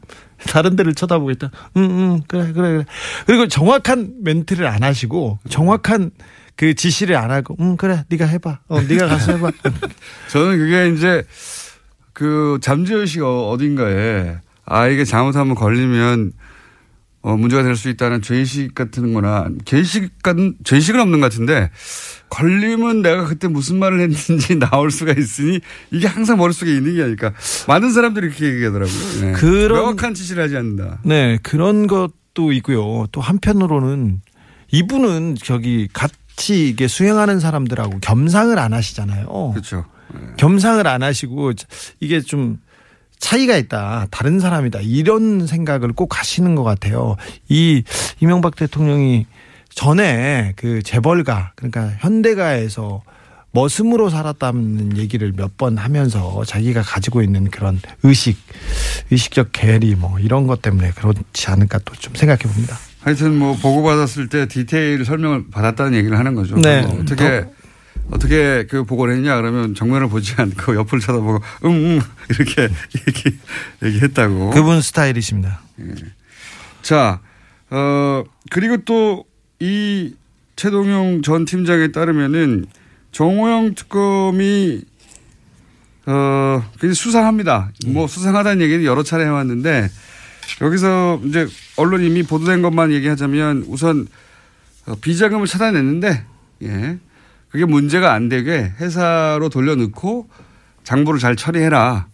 다른 0.47 0.75
데를 0.75 0.93
쳐다보고 0.95 1.31
있다. 1.31 1.51
응, 1.77 1.83
응, 1.83 2.21
그래, 2.27 2.51
그래, 2.51 2.71
그래. 2.71 2.85
그리고 3.27 3.47
정확한 3.47 4.15
멘트를 4.23 4.67
안 4.67 4.83
하시고 4.83 5.39
정확한 5.49 6.11
그 6.55 6.73
지시를 6.73 7.15
안 7.15 7.31
하고, 7.31 7.55
응, 7.61 7.77
그래, 7.77 8.03
네가 8.09 8.25
해봐. 8.25 8.59
어, 8.67 8.81
네가 8.81 9.07
가서 9.07 9.33
해봐. 9.33 9.51
저는 10.29 10.57
그게 10.57 10.89
이제 10.89 11.23
그 12.13 12.57
잠재의식 12.61 13.23
어- 13.23 13.49
어딘가에 13.51 14.37
아 14.65 14.87
이게 14.87 15.05
잘못하면 15.05 15.55
걸리면 15.55 16.33
어 17.21 17.35
문제가 17.35 17.63
될 17.63 17.75
수 17.75 17.89
있다는 17.89 18.21
죄의식 18.21 18.73
같은 18.73 19.13
거나 19.13 19.49
죄의식 19.65 20.21
같은 20.23 20.55
죄의식은 20.63 20.99
없는 21.01 21.19
것 21.19 21.29
같은데 21.29 21.69
걸리면 22.29 23.01
내가 23.01 23.25
그때 23.25 23.47
무슨 23.47 23.77
말을 23.79 23.99
했는지 23.99 24.55
나올 24.59 24.89
수가 24.91 25.13
있으니 25.13 25.59
이게 25.91 26.07
항상 26.07 26.37
머릿속에 26.37 26.71
있는 26.73 26.95
게 26.95 27.03
아닐까 27.03 27.33
많은 27.67 27.91
사람들이 27.91 28.27
그렇게 28.29 28.45
얘기하더라고요. 28.53 29.21
네. 29.21 29.31
그런- 29.33 29.79
명확한 29.81 30.13
지시를 30.13 30.43
하지 30.43 30.55
않는다. 30.55 30.99
네, 31.03 31.37
그런 31.43 31.87
것도 31.87 32.51
있고요. 32.53 33.07
또 33.11 33.19
한편으로는 33.19 34.21
이분은 34.71 35.35
저기 35.43 35.89
같이 35.91 36.69
이게 36.69 36.87
수행하는 36.87 37.39
사람들하고 37.41 37.99
겸상을 37.99 38.57
안 38.57 38.71
하시잖아요. 38.73 39.51
그렇죠. 39.53 39.85
겸상을 40.37 40.85
안 40.87 41.03
하시고 41.03 41.51
이게 41.99 42.21
좀 42.21 42.59
차이가 43.19 43.55
있다. 43.57 44.07
다른 44.11 44.39
사람이다. 44.39 44.79
이런 44.81 45.45
생각을 45.45 45.91
꼭 45.93 46.17
하시는 46.19 46.55
것 46.55 46.63
같아요. 46.63 47.15
이 47.49 47.83
이명박 48.19 48.55
대통령이 48.55 49.25
전에 49.69 50.53
그 50.55 50.81
재벌가 50.81 51.51
그러니까 51.55 51.91
현대가에서 51.99 53.03
머슴으로 53.51 54.09
살았다는 54.09 54.97
얘기를 54.97 55.33
몇 55.35 55.57
번 55.57 55.77
하면서 55.77 56.43
자기가 56.45 56.81
가지고 56.83 57.21
있는 57.21 57.49
그런 57.49 57.81
의식, 58.03 58.37
의식적 59.11 59.49
괴리 59.51 59.95
뭐 59.95 60.19
이런 60.19 60.47
것 60.47 60.61
때문에 60.61 60.91
그렇지 60.91 61.47
않을까 61.49 61.79
또 61.79 61.95
좀 61.95 62.13
생각해 62.15 62.41
봅니다. 62.43 62.77
하여튼 63.01 63.37
뭐 63.37 63.55
보고받았을 63.55 64.29
때 64.29 64.47
디테일 64.47 65.03
설명을 65.03 65.49
받았다는 65.51 65.95
얘기를 65.95 66.17
하는 66.17 66.35
거죠. 66.35 66.55
네. 66.55 66.81
뭐 66.83 66.99
어떻게 67.01 67.45
어떻게 68.11 68.65
그 68.69 68.83
보고를 68.83 69.15
했냐 69.15 69.35
그러면 69.37 69.75
정면을 69.75 70.09
보지 70.09 70.35
않고 70.37 70.75
옆을 70.75 70.99
쳐다보고 70.99 71.39
응 71.65 71.69
응 71.71 72.01
이렇게 72.29 72.69
얘기 73.07 73.37
얘기했다고. 73.83 74.49
그분 74.51 74.81
스타일이십니다. 74.81 75.61
자, 76.81 77.21
어 77.69 78.23
그리고 78.49 78.77
또 78.77 79.29
이 79.59 80.13
최동용 80.55 81.21
전 81.21 81.45
팀장에 81.45 81.91
따르면은 81.91 82.65
정호영 83.11 83.75
특검이 83.75 84.81
어 86.05 86.63
굉장히 86.79 86.93
수상합니다. 86.95 87.71
뭐 87.87 88.07
수상하다는 88.07 88.61
얘기는 88.61 88.83
여러 88.85 89.03
차례 89.03 89.25
해왔는데 89.25 89.89
여기서 90.61 91.21
이제 91.25 91.47
언론 91.75 92.03
이미 92.03 92.23
보도된 92.23 92.61
것만 92.61 92.91
얘기하자면 92.93 93.65
우선 93.67 94.07
어, 94.85 94.95
비자금을 94.95 95.45
찾아냈는데 95.45 96.23
예 96.63 96.97
그게 97.49 97.65
문제가 97.65 98.13
안 98.13 98.29
되게 98.29 98.71
회사로 98.79 99.49
돌려넣고 99.49 100.29
장부를 100.83 101.19
잘 101.19 101.35
처리해라. 101.35 102.07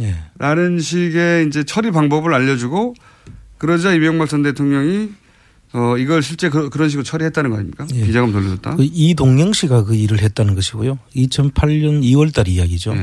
예. 0.00 0.16
라는 0.38 0.78
식의 0.78 1.46
이제 1.46 1.64
처리 1.64 1.90
방법을 1.90 2.32
알려주고 2.32 2.94
그러자 3.58 3.92
이명박 3.92 4.28
전 4.28 4.42
대통령이 4.42 5.10
어 5.72 5.98
이걸 5.98 6.22
실제 6.22 6.48
그, 6.48 6.70
런 6.72 6.88
식으로 6.88 7.04
처리했다는 7.04 7.50
거 7.50 7.56
아닙니까? 7.56 7.86
예. 7.94 8.04
비자금 8.04 8.32
돌려줬다. 8.32 8.76
그 8.76 8.88
이동영 8.90 9.52
씨가 9.52 9.84
그 9.84 9.94
일을 9.94 10.22
했다는 10.22 10.54
것이고요. 10.54 10.98
2008년 11.14 12.02
2월 12.02 12.32
달 12.32 12.48
이야기죠. 12.48 12.94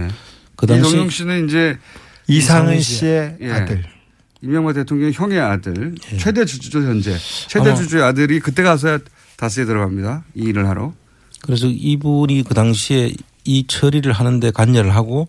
그 0.56 0.66
당시 0.66 0.86
예. 0.86 0.90
이동영 0.90 1.10
씨는 1.10 1.48
이제 1.48 1.78
이상은 2.28 2.80
씨의 2.80 3.38
예. 3.42 3.52
아들. 3.52 3.84
이명박 4.42 4.74
대통령 4.74 5.12
형의 5.12 5.40
아들 5.40 5.96
예. 6.12 6.18
최대 6.18 6.46
주주죠 6.46 6.84
현재 6.84 7.16
최대 7.48 7.74
주주의 7.74 8.04
아들이 8.04 8.40
그때 8.40 8.64
가서야 8.64 9.00
다스에 9.38 9.66
들어갑니다. 9.66 10.24
이 10.36 10.44
일을 10.44 10.68
하러. 10.68 10.94
그래서 11.46 11.68
이분이 11.68 12.44
그 12.44 12.54
당시에 12.54 13.14
이 13.44 13.66
처리를 13.68 14.12
하는데 14.12 14.52
관여를 14.52 14.96
하고 14.96 15.28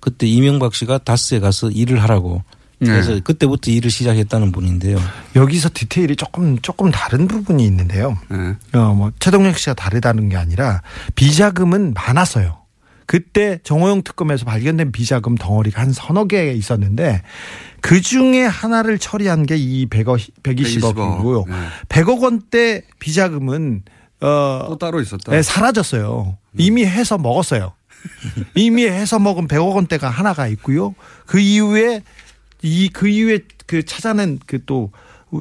그때 0.00 0.26
이명박 0.26 0.74
씨가 0.74 0.98
다스에 0.98 1.38
가서 1.40 1.70
일을 1.70 2.02
하라고 2.02 2.42
그래서 2.80 3.12
네. 3.14 3.20
그때부터 3.20 3.70
일을 3.70 3.90
시작했다는 3.92 4.50
분인데요. 4.50 4.98
여기서 5.36 5.70
디테일이 5.72 6.16
조금 6.16 6.58
조금 6.58 6.90
다른 6.90 7.28
부분이 7.28 7.64
있는데요. 7.64 8.18
네. 8.28 8.56
어, 8.76 8.92
뭐 8.92 9.12
최동영 9.20 9.52
씨가 9.54 9.74
다르다는 9.74 10.28
게 10.28 10.36
아니라 10.36 10.82
비자금은 11.14 11.94
많았어요. 11.94 12.58
그때 13.06 13.60
정호영 13.62 14.02
특검에서 14.02 14.44
발견된 14.44 14.90
비자금 14.90 15.36
덩어리가 15.36 15.80
한 15.80 15.92
서너 15.92 16.24
개 16.26 16.52
있었는데 16.52 17.22
그 17.80 18.00
중에 18.00 18.44
하나를 18.46 18.98
처리한 18.98 19.46
게 19.46 19.56
이 19.56 19.86
100억, 19.88 20.18
120억이고요. 20.42 21.44
120억. 21.44 21.48
네. 21.48 21.54
100억 21.88 22.20
원대 22.22 22.82
비자금은 22.98 23.82
어, 24.22 24.66
또 24.68 24.78
따로 24.78 25.00
있었다. 25.00 25.32
네, 25.32 25.42
사라졌어요. 25.42 26.36
이미 26.56 26.84
해서 26.84 27.18
먹었어요. 27.18 27.72
이미 28.54 28.84
해서 28.86 29.18
먹은 29.18 29.48
100억 29.48 29.74
원대가 29.74 30.08
하나가 30.10 30.46
있고요. 30.48 30.94
그 31.26 31.38
이후에 31.40 32.02
이 32.62 32.88
그 32.92 33.08
이후에 33.08 33.40
그 33.66 33.84
찾아낸 33.84 34.38
그 34.46 34.58
또 34.66 34.90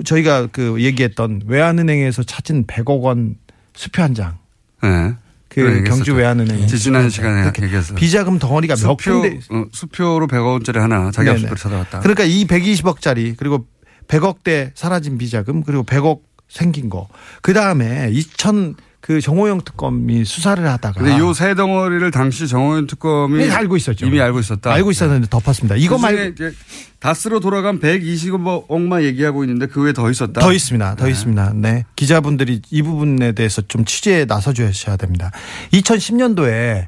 저희가 0.05 0.47
그 0.51 0.81
얘기했던 0.81 1.41
외환은행에서 1.47 2.23
찾은 2.23 2.65
100억 2.65 3.01
원 3.01 3.35
수표 3.75 4.01
한 4.01 4.13
장. 4.15 4.37
네. 4.81 5.13
그 5.49 5.61
그래, 5.61 5.83
경주. 5.83 6.13
외환은행 6.15 6.65
지지난 6.67 7.09
시간에 7.09 7.41
그렇게 7.41 7.63
얘기했어요. 7.63 7.95
비자금 7.97 8.39
덩어리가 8.39 8.75
몇 8.75 8.77
수표, 8.77 9.19
군데 9.21 9.39
어, 9.49 9.65
수표로 9.73 10.27
100억 10.27 10.45
원짜리 10.53 10.79
하나 10.79 11.11
자기 11.11 11.25
네네. 11.25 11.35
앞수표로 11.39 11.57
찾아왔다. 11.57 11.99
그러니까 11.99 12.23
이 12.23 12.45
120억짜리 12.47 13.35
그리고 13.35 13.67
100억대 14.07 14.71
사라진 14.75 15.17
비자금 15.17 15.61
그리고 15.63 15.83
100억 15.83 16.21
생긴 16.51 16.89
거. 16.89 17.07
그 17.41 17.53
다음에 17.53 18.09
2000 18.11 18.75
그 18.99 19.19
정호영 19.19 19.61
특검이 19.63 20.25
수사를 20.25 20.63
하다가 20.63 20.99
근데 20.99 21.17
요 21.17 21.33
세 21.33 21.55
덩어리를 21.55 22.11
당시 22.11 22.47
정호연 22.47 22.85
특검이 22.85 23.47
네, 23.47 23.49
알고 23.49 23.75
있었죠. 23.77 24.05
이미 24.05 24.21
알고 24.21 24.39
있었다. 24.39 24.71
알고 24.71 24.91
있었는데 24.91 25.27
덮었습니다. 25.27 25.75
이거 25.77 25.97
말고 25.97 26.21
이제 26.33 26.53
다스로 26.99 27.39
돌아간 27.39 27.79
120억만 27.79 29.01
얘기하고 29.03 29.43
있는데 29.45 29.65
그 29.65 29.81
외에 29.81 29.93
더 29.93 30.11
있었다. 30.11 30.39
더 30.41 30.53
있습니다. 30.53 30.95
더 30.97 31.09
있습니다. 31.09 31.53
네. 31.55 31.85
기자분들이 31.95 32.61
이 32.69 32.81
부분에 32.83 33.31
대해서 33.31 33.63
좀 33.63 33.85
취재에 33.85 34.25
나서 34.25 34.53
주셔야 34.53 34.97
됩니다. 34.97 35.31
2010년도에 35.73 36.87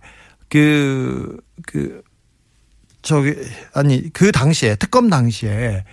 그, 0.50 1.38
그, 1.66 2.04
저기, 3.02 3.34
아니, 3.74 4.14
그 4.14 4.32
당시에, 4.32 4.76
특검 4.76 5.10
당시에, 5.10 5.84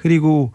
그리고 0.00 0.52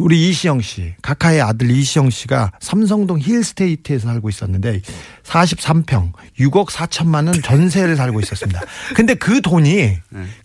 우리 0.00 0.28
이시영 0.28 0.60
씨, 0.60 0.94
카카의 1.02 1.40
아들 1.40 1.70
이시영 1.70 2.10
씨가 2.10 2.52
삼성동 2.60 3.20
힐스테이트에서 3.20 4.08
살고 4.08 4.28
있었는데 4.28 4.80
43평 5.24 6.12
6억 6.38 6.68
4천만 6.70 7.26
원 7.26 7.40
전세를 7.42 7.96
살고 7.96 8.20
있었습니다. 8.20 8.60
근데 8.96 9.14
그 9.14 9.40
돈이 9.40 9.96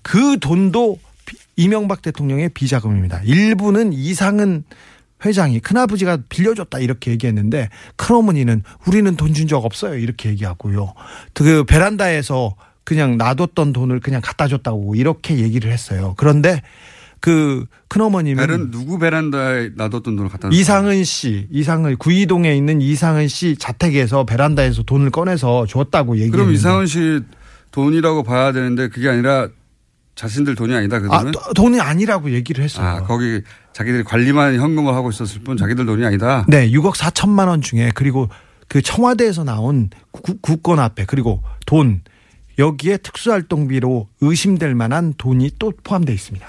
그 0.02 0.38
돈도 0.40 0.98
비- 1.26 1.38
이명박 1.56 2.02
대통령의 2.02 2.50
비자금입니다. 2.50 3.22
일부는 3.24 3.94
이상은 3.94 4.64
회장이 5.26 5.60
큰아버지가 5.62 6.20
빌려줬다 6.30 6.80
이렇게 6.80 7.12
얘기했는데 7.12 7.70
큰어머니는 7.96 8.64
우리는 8.86 9.16
돈 9.16 9.34
준 9.34 9.48
적 9.48 9.64
없어요 9.66 9.96
이렇게 9.98 10.30
얘기하고요. 10.30 10.94
그 11.34 11.64
베란다에서 11.64 12.56
그냥 12.84 13.18
놔뒀던 13.18 13.74
돈을 13.74 14.00
그냥 14.02 14.22
갖다 14.24 14.48
줬다고 14.48 14.94
이렇게 14.96 15.38
얘기를 15.40 15.72
했어요. 15.72 16.14
그런데 16.18 16.62
그 17.26 17.66
큰어머님은 17.88 18.46
벨은 18.46 18.70
누구 18.70 19.00
베란다에 19.00 19.72
놔뒀던 19.74 20.16
돈을 20.16 20.30
갖다? 20.30 20.48
이상은 20.52 21.04
씨, 21.04 21.48
이상은 21.50 21.98
구이동에 21.98 22.56
있는 22.56 22.82
이상은 22.84 23.28
씨 23.28 23.56
자택에서 23.58 24.26
베란다에서 24.26 24.84
돈을 24.84 25.10
꺼내서 25.10 25.66
줬다고 25.66 26.18
얘기했는데 26.18 26.38
그럼 26.38 26.54
이상은 26.54 26.86
씨 26.86 27.22
돈이라고 27.72 28.22
봐야 28.22 28.52
되는데 28.52 28.90
그게 28.90 29.10
아니라 29.10 29.48
자신들 30.14 30.54
돈이 30.54 30.76
아니다 30.76 31.00
그 31.00 31.08
아, 31.10 31.18
돈은? 31.18 31.32
도- 31.32 31.54
돈이 31.56 31.80
아니라고 31.82 32.30
얘기를 32.30 32.64
했어요. 32.64 32.86
아, 32.86 33.02
거기 33.02 33.42
자기들이 33.74 34.04
관리만 34.04 34.58
현금을 34.60 34.94
하고 34.94 35.10
있었을 35.10 35.42
뿐 35.42 35.58
자기들 35.58 35.88
돈이 35.88 36.06
아니다. 36.06 36.46
네, 36.48 36.70
6억 36.70 36.94
4천만 36.96 37.48
원 37.48 37.62
중에 37.64 37.90
그리고 37.96 38.30
그 38.68 38.84
청와대에서 38.84 39.44
나온 39.44 39.90
구- 40.12 40.38
국권 40.42 40.78
앞에 40.78 41.06
그리고 41.06 41.42
돈 41.66 42.02
여기에 42.60 42.98
특수활동비로 42.98 44.10
의심될 44.22 44.76
만한 44.76 45.16
돈이 45.18 45.54
또 45.58 45.74
포함되어 45.84 46.14
있습니다. 46.14 46.46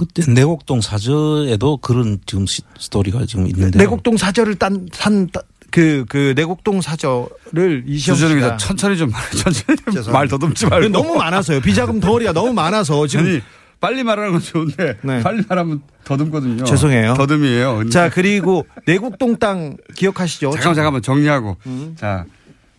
그때 0.00 0.22
내곡동 0.32 0.80
사저에도 0.80 1.76
그런 1.76 2.18
지금 2.24 2.46
시- 2.46 2.62
스토리가 2.78 3.26
지금 3.26 3.46
있는데 3.46 3.78
내곡동 3.78 4.16
사저를 4.16 4.54
딴, 4.54 4.88
산, 4.92 5.28
그, 5.70 6.06
그, 6.08 6.32
내곡동 6.36 6.80
사저를 6.80 7.84
이시영 7.86 8.16
씨가. 8.16 8.56
천천히 8.56 8.96
좀 8.96 9.10
말, 9.10 9.20
천천히 9.30 9.76
좀. 10.02 10.12
말 10.12 10.26
더듬지 10.26 10.66
말고. 10.66 10.88
너무 10.88 11.16
많아서요. 11.16 11.60
비자금 11.60 12.00
덩어리가 12.00 12.32
너무 12.32 12.54
많아서 12.54 13.06
지금. 13.06 13.26
아니, 13.26 13.40
빨리 13.78 14.02
말하는 14.02 14.32
건 14.32 14.40
좋은데 14.40 14.98
빨리 15.22 15.42
말하면 15.48 15.82
더듬거든요. 16.04 16.64
죄송해요. 16.64 17.14
더듬이에요. 17.14 17.76
근데 17.76 17.90
자, 17.90 18.08
그리고 18.10 18.66
내곡동 18.86 19.36
땅 19.36 19.76
기억하시죠? 19.96 20.50
잠깐만 20.52 20.74
잠깐만 20.74 21.02
정리하고. 21.02 21.56
자, 21.96 22.24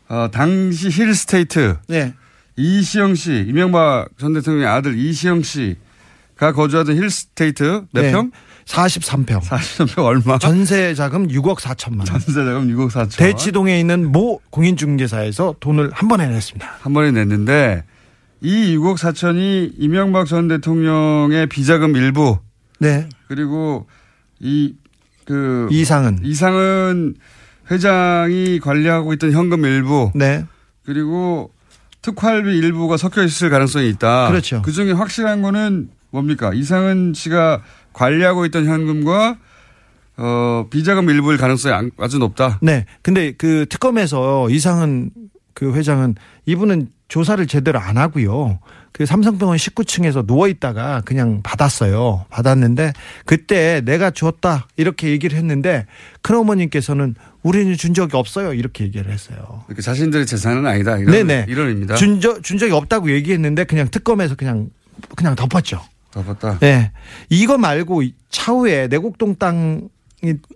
어, 0.10 0.28
당시 0.32 0.90
힐스테이트 0.90 1.78
네. 1.88 2.14
이시영 2.58 3.16
씨, 3.16 3.46
이명박 3.48 4.10
전 4.20 4.34
대통령의 4.34 4.68
아들 4.68 4.98
이시영 4.98 5.42
씨 5.44 5.76
가 6.42 6.52
거주하던 6.54 6.96
힐스테이트 6.98 7.86
몇 7.94 8.02
네. 8.02 8.12
평? 8.12 8.32
43평. 8.66 9.42
43평 9.42 10.04
얼마? 10.06 10.40
전세 10.40 10.96
자금 10.96 11.28
6억 11.28 11.60
4천만 11.60 12.00
원. 12.00 12.06
전세 12.06 12.34
자금 12.34 12.68
6억 12.68 12.90
4천. 12.90 13.18
대치동에 13.18 13.80
있는 13.80 14.12
모 14.12 14.40
공인중개사에서 14.50 15.56
돈을 15.60 15.92
한 15.94 16.08
번에 16.08 16.28
냈습니다. 16.28 16.68
한 16.82 16.94
번에 16.94 17.12
냈는데 17.12 17.84
이 18.42 18.76
6억 18.76 18.98
4천이 18.98 19.74
이명박 19.78 20.26
전 20.26 20.48
대통령의 20.48 21.46
비자금 21.46 21.96
일부 21.96 22.40
네. 22.80 23.08
그리고 23.28 23.88
이 24.40 24.74
그 25.26 25.68
이상은 25.72 26.20
이상은 26.24 27.16
회장이 27.70 28.60
관리하고 28.60 29.14
있던 29.14 29.32
현금 29.32 29.64
일부 29.66 30.12
네. 30.16 30.46
그리고 30.84 31.52
특활비 32.02 32.58
일부가 32.58 32.98
섞여 32.98 33.24
있을 33.24 33.50
가능성이 33.50 33.88
있다. 33.90 34.30
그렇죠. 34.30 34.62
그 34.64 34.72
중에 34.72 34.92
확실한 34.92 35.42
거는 35.42 35.90
뭡니까? 36.12 36.52
이상은 36.54 37.14
씨가 37.16 37.62
관리하고 37.94 38.46
있던 38.46 38.66
현금과 38.66 39.38
어, 40.18 40.68
비자금 40.70 41.10
일부일 41.10 41.38
가능성이 41.38 41.74
안- 41.74 41.92
아주 41.98 42.20
높다. 42.20 42.60
네. 42.62 42.86
근데 43.02 43.32
그 43.32 43.66
특검에서 43.70 44.50
이상은 44.50 45.10
그 45.54 45.74
회장은 45.74 46.16
이분은 46.46 46.90
조사를 47.08 47.46
제대로 47.48 47.80
안 47.80 47.98
하고요. 47.98 48.60
그 48.94 49.06
삼성병원 49.06 49.58
19층에서 49.58 50.26
누워 50.28 50.48
있다가 50.48 51.02
그냥 51.06 51.42
받았어요. 51.44 52.26
받았는데 52.30 52.94
그때 53.26 53.82
내가 53.84 54.12
줬다 54.12 54.68
이렇게 54.78 55.10
얘기를 55.10 55.38
했는데 55.38 55.86
큰어머님께서는 56.22 57.16
우리는 57.42 57.76
준 57.76 57.94
적이 57.94 58.18
없어요 58.18 58.54
이렇게 58.54 58.84
얘기를 58.86 59.12
했어요. 59.12 59.64
이렇게 59.68 59.82
자신들의 59.82 60.26
재산은 60.26 60.66
아니다. 60.68 60.98
이런, 60.98 61.12
네네. 61.12 61.46
이런 61.50 61.70
의미다. 61.70 61.96
준, 61.96 62.22
적, 62.22 62.44
준 62.44 62.58
적이 62.58 62.74
없다고 62.74 63.12
얘기했는데 63.12 63.64
그냥 63.64 63.88
특검에서 63.90 64.36
그냥 64.36 64.70
그냥 65.16 65.36
덮었죠. 65.36 65.82
덮었다. 66.12 66.60
네. 66.60 66.92
이거 67.30 67.58
말고 67.58 68.04
차후에 68.30 68.88
내곡동 68.88 69.36
땅이 69.36 69.82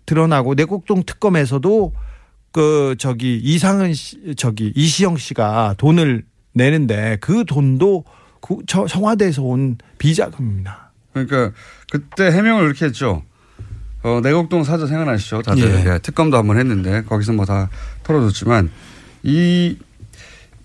드러나고 0.06 0.54
내곡동 0.56 1.04
특검에서도 1.04 1.94
그 2.52 2.96
저기 2.98 3.38
이상은 3.38 3.94
씨, 3.94 4.36
저기 4.36 4.72
이시영 4.76 5.18
씨가 5.18 5.76
돈을 5.78 6.24
내는데 6.54 7.18
그 7.22 7.44
돈도 7.46 8.06
그 8.42 8.58
저- 8.68 8.88
청와대에서 8.88 9.42
온 9.44 9.78
비자금입니다. 9.98 10.92
그러니까 11.14 11.52
그때 11.92 12.26
해명을 12.32 12.66
이렇게 12.66 12.86
했죠. 12.86 13.24
어, 14.04 14.20
내곡동 14.22 14.64
사저 14.64 14.86
생각나시죠? 14.88 15.42
다들. 15.42 15.64
예. 15.86 15.94
예, 15.96 16.00
특검도 16.00 16.38
한번 16.38 16.58
했는데 16.60 17.02
거기서 17.04 17.34
뭐 17.34 17.46
다 17.46 17.70
털어줬지만 18.04 18.70
이, 19.24 19.78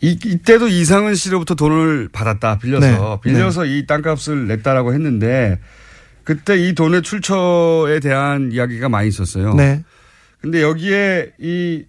이, 0.02 0.18
이때도 0.24 0.68
이상은 0.68 1.14
씨로부터 1.14 1.54
돈을 1.54 2.08
받았다. 2.10 2.58
빌려서. 2.58 3.20
네. 3.22 3.30
빌려서 3.30 3.66
이 3.66 3.86
땅값을 3.86 4.48
냈다라고 4.48 4.94
했는데 4.94 5.58
그때 6.24 6.56
이 6.56 6.74
돈의 6.74 7.02
출처에 7.02 8.00
대한 8.00 8.52
이야기가 8.52 8.88
많이 8.88 9.08
있었어요. 9.08 9.54
네. 9.54 9.82
근데 10.40 10.62
여기에 10.62 11.32
이 11.38 11.84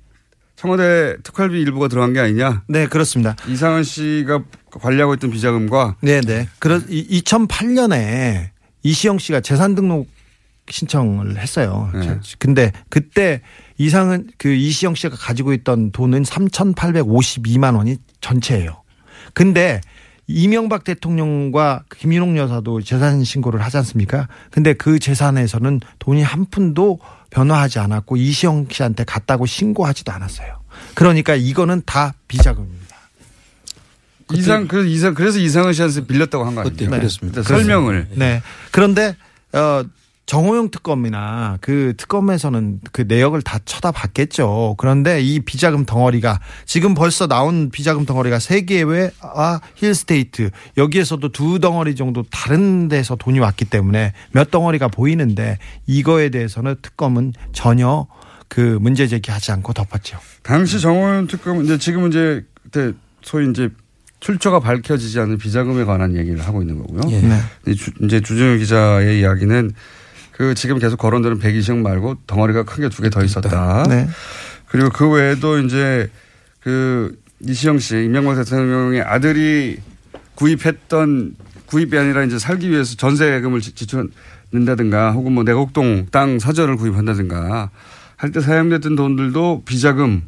청와대 0.55 1.15
특활비 1.23 1.59
일부가 1.61 1.87
들어간 1.87 2.13
게 2.13 2.19
아니냐? 2.19 2.63
네, 2.67 2.85
그렇습니다. 2.85 3.35
이상은 3.47 3.83
씨가 3.83 4.43
관리하고 4.71 5.13
있던 5.15 5.31
비자금과 5.31 5.95
네, 6.01 6.21
네. 6.21 6.47
그러 6.59 6.79
2008년에 6.79 8.49
이시영 8.83 9.19
씨가 9.19 9.41
재산 9.41 9.73
등록 9.73 10.07
신청을 10.69 11.37
했어요. 11.37 11.89
네. 11.93 12.19
근데 12.39 12.71
그때 12.89 13.41
이상은 13.77 14.29
그 14.37 14.49
이시영 14.49 14.95
씨가 14.95 15.15
가지고 15.17 15.53
있던 15.53 15.91
돈은 15.91 16.23
3,852만 16.23 17.75
원이 17.75 17.97
전체예요. 18.21 18.81
근데 19.33 19.81
이명박 20.27 20.83
대통령과 20.83 21.83
김윤옥 21.97 22.37
여사도 22.37 22.81
재산 22.81 23.23
신고를 23.23 23.61
하지 23.61 23.77
않습니까? 23.77 24.27
근데 24.49 24.73
그 24.73 24.99
재산에서는 24.99 25.81
돈이 25.99 26.21
한 26.23 26.45
푼도 26.45 26.99
변화하지 27.31 27.79
않았고 27.79 28.15
이시영 28.17 28.67
씨한테 28.71 29.03
갔다고 29.03 29.45
신고하지도 29.45 30.11
않았어요. 30.11 30.61
그러니까 30.95 31.35
이거는 31.35 31.81
다 31.85 32.13
비자금입니다. 32.27 32.81
이상 34.33 34.67
그래서 34.67 34.87
이상 34.87 35.13
그래서 35.13 35.39
이상은 35.39 35.73
씨한테 35.73 36.05
빌렸다고 36.05 36.45
한 36.45 36.55
거 36.55 36.61
아니에요? 36.61 36.75
네. 37.21 37.27
일단 37.27 37.43
설명을 37.43 38.07
네. 38.11 38.41
그런데 38.71 39.15
어 39.51 39.83
정호영 40.25 40.71
특검이나 40.71 41.57
그 41.61 41.93
특검에서는 41.97 42.79
그 42.91 43.03
내역을 43.07 43.41
다 43.41 43.59
쳐다봤겠죠. 43.65 44.75
그런데 44.77 45.21
이 45.21 45.41
비자금 45.41 45.85
덩어리가 45.85 46.39
지금 46.65 46.93
벌써 46.93 47.27
나온 47.27 47.69
비자금 47.69 48.05
덩어리가 48.05 48.39
세계회와 48.39 49.61
힐스테이트 49.75 50.51
여기에서도 50.77 51.31
두 51.33 51.59
덩어리 51.59 51.95
정도 51.95 52.23
다른 52.31 52.87
데서 52.87 53.15
돈이 53.15 53.39
왔기 53.39 53.65
때문에 53.65 54.13
몇 54.31 54.51
덩어리가 54.51 54.87
보이는데 54.87 55.57
이거에 55.85 56.29
대해서는 56.29 56.75
특검은 56.81 57.33
전혀 57.51 58.07
그 58.47 58.77
문제 58.81 59.07
제기하지 59.07 59.51
않고 59.53 59.73
덮었죠. 59.73 60.17
당시 60.43 60.79
정호연 60.79 61.27
특검은 61.27 61.65
이제 61.65 61.77
지금 61.77 62.07
이제 62.07 62.45
그때 62.63 62.93
소위 63.21 63.49
이제 63.49 63.69
출처가 64.21 64.59
밝혀지지 64.59 65.19
않은 65.19 65.37
비자금에 65.37 65.83
관한 65.83 66.15
얘기를 66.15 66.39
하고 66.45 66.61
있는 66.61 66.77
거고요. 66.79 67.01
예. 67.11 67.21
네. 67.21 67.37
이 67.67 67.75
이제 68.03 68.21
주정일 68.21 68.59
기자의 68.59 69.19
이야기는 69.19 69.71
그 70.41 70.55
지금 70.55 70.79
계속 70.79 70.97
거론되는 70.97 71.37
120억 71.37 71.77
말고 71.83 72.17
덩어리가 72.25 72.63
큰 72.63 72.81
게 72.81 72.89
두 72.89 73.03
개 73.03 73.09
더 73.11 73.23
있었다. 73.23 73.83
네. 73.87 74.07
그리고 74.69 74.89
그 74.89 75.07
외에도 75.07 75.59
이제 75.59 76.09
그 76.61 77.15
이시영 77.41 77.77
씨, 77.77 78.05
이명박 78.05 78.33
대통령의 78.37 79.01
아들이 79.03 79.77
구입했던 80.33 81.35
구입이 81.67 81.95
아니라 81.95 82.23
이제 82.23 82.39
살기 82.39 82.71
위해서 82.71 82.95
전세금을 82.95 83.61
지- 83.61 83.75
지출한다든가 83.75 85.11
혹은 85.11 85.33
뭐 85.33 85.43
내곡동 85.43 86.07
땅 86.11 86.39
사저를 86.39 86.75
구입한다든가 86.75 87.69
할 88.17 88.31
때 88.31 88.39
사용됐던 88.41 88.95
돈들도 88.95 89.61
비자금 89.65 90.23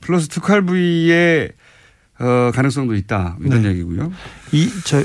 플러스 0.00 0.26
특활부의 0.26 1.52
어, 2.18 2.50
가능성도 2.52 2.96
있다 2.96 3.36
이런 3.44 3.64
얘기고요. 3.64 4.12
이 4.50 4.68
저 4.84 5.04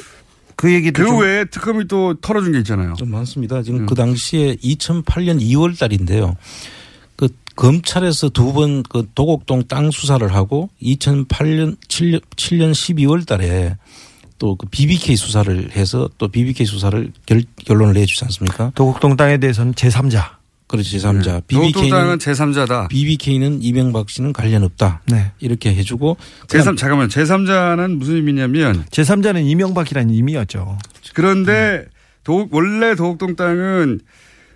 그 0.56 0.72
얘기도 0.74 1.04
그 1.04 1.10
좀- 1.10 1.20
외에 1.22 1.46
특검이 1.46 1.88
또 1.88 2.14
털어준 2.16 2.52
게 2.54 2.60
있잖아요. 2.60 2.94
좀 2.96 3.10
많습니다. 3.12 3.62
지금 3.64 3.86
그 3.86 3.96
당시에 3.96 4.56
2008년 4.56 5.40
2월 5.42 5.78
달인데요. 5.78 6.36
그 7.16 7.30
검찰에서 7.56 8.30
두 8.30 8.54
번 8.54 8.84
그 8.90 9.08
도곡동 9.16 9.64
땅 9.68 9.92
수사를 9.92 10.34
하고 10.34 10.70
2008년 10.82 11.78
7년, 11.88 12.22
7년 12.36 12.72
12월 12.72 13.26
달에 13.28 13.78
또그 14.40 14.68
BBK 14.72 15.16
수사를 15.16 15.70
해서 15.76 16.10
또 16.18 16.28
BBK 16.28 16.66
수사를 16.66 17.12
결, 17.26 17.44
결론을 17.66 17.94
내주지 17.94 18.26
않습니까? 18.26 18.72
도곡동 18.76 19.16
땅에 19.16 19.38
대해서는 19.38 19.74
제3자. 19.74 20.24
그렇지 20.74 20.98
제3자. 20.98 21.44
도곡동 21.48 21.90
땅은 21.90 22.18
BBK는 22.18 22.18
제3자다. 22.18 22.90
BBK는 22.90 23.62
이명박 23.62 24.10
씨는 24.10 24.34
관련 24.34 24.64
없다. 24.64 25.02
네. 25.06 25.32
이렇게 25.40 25.76
해주고 25.76 26.18
제3 26.48 26.76
잠깐만 26.78 27.10
제3자는 27.10 27.98
무슨 27.98 28.16
의미냐면 28.16 28.84
제3자는 28.90 29.46
이명박이라는 29.46 30.12
의미였죠. 30.12 30.80
그런데 31.14 31.86
도, 32.24 32.48
원래 32.50 32.96
도곡동 32.96 33.36
땅은 33.36 34.00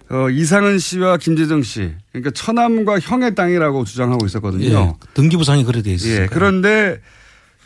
어, 0.09 0.29
이상은 0.31 0.79
씨와 0.79 1.17
김재정 1.17 1.61
씨 1.61 1.93
그러니까 2.11 2.31
처남과 2.31 2.97
형의 2.99 3.35
땅이라고 3.35 3.83
주장하고 3.85 4.25
있었거든요. 4.25 4.65
예, 4.65 4.93
등기부상이 5.13 5.65
그래 5.65 5.83
돼 5.83 5.93
있어요. 5.93 6.23
예, 6.23 6.27
그런데 6.31 6.99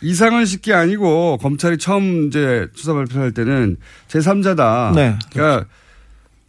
이상은 0.02 0.46
씨게 0.46 0.74
아니고 0.74 1.38
검찰이 1.38 1.78
처음 1.78 2.28
이제 2.28 2.68
수사 2.76 2.94
발표할 2.94 3.32
때는 3.32 3.78
제3자다. 4.10 4.94
네. 4.94 5.18
그러니까 5.32 5.68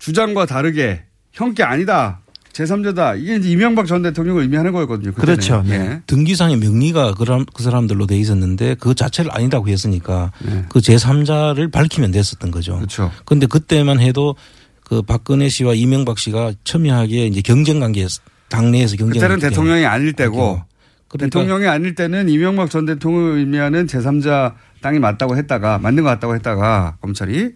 주장과 0.00 0.46
다르게 0.46 1.04
형께 1.32 1.62
아니다. 1.62 2.20
제3자다. 2.52 3.18
이게 3.20 3.36
이제 3.36 3.50
이명박 3.50 3.86
전 3.86 4.02
대통령을 4.02 4.42
의미하는 4.42 4.72
거였거든요. 4.72 5.12
그때는. 5.12 5.34
그렇죠. 5.34 5.62
네. 5.66 5.74
예. 5.74 6.02
등기상의 6.06 6.58
명의가 6.58 7.14
그, 7.14 7.62
사람들로 7.62 8.06
돼 8.06 8.18
있었는데 8.18 8.76
그 8.78 8.94
자체를 8.94 9.30
아니라고 9.34 9.68
했으니까 9.68 10.32
그 10.68 10.80
제3자를 10.80 11.72
밝히면 11.72 12.10
됐었던 12.10 12.50
거죠. 12.50 12.72
네. 12.72 12.78
그렇죠. 12.80 13.10
근데 13.24 13.46
그때만 13.46 14.00
해도 14.00 14.36
그 14.84 15.00
박근혜 15.00 15.48
씨와 15.48 15.74
이명박 15.74 16.18
씨가 16.18 16.52
첨예하게 16.64 17.26
이제 17.26 17.40
경쟁 17.40 17.80
관계 17.80 18.06
당내에서 18.50 18.96
경쟁 18.96 19.14
그때는 19.14 19.38
대통령이 19.38 19.86
아닐 19.86 20.12
때고 20.12 20.62
그러니까 21.08 21.26
대통령이 21.38 21.66
아닐 21.66 21.94
때는 21.94 22.28
이명박 22.28 22.68
전 22.68 22.84
대통령을 22.84 23.38
의미하는 23.38 23.86
제3자 23.86 24.54
땅이 24.82 24.98
맞다고 24.98 25.36
했다가 25.36 25.78
맞는 25.78 26.02
것 26.02 26.10
같다고 26.10 26.34
했다가 26.34 26.96
검찰이 27.00 27.52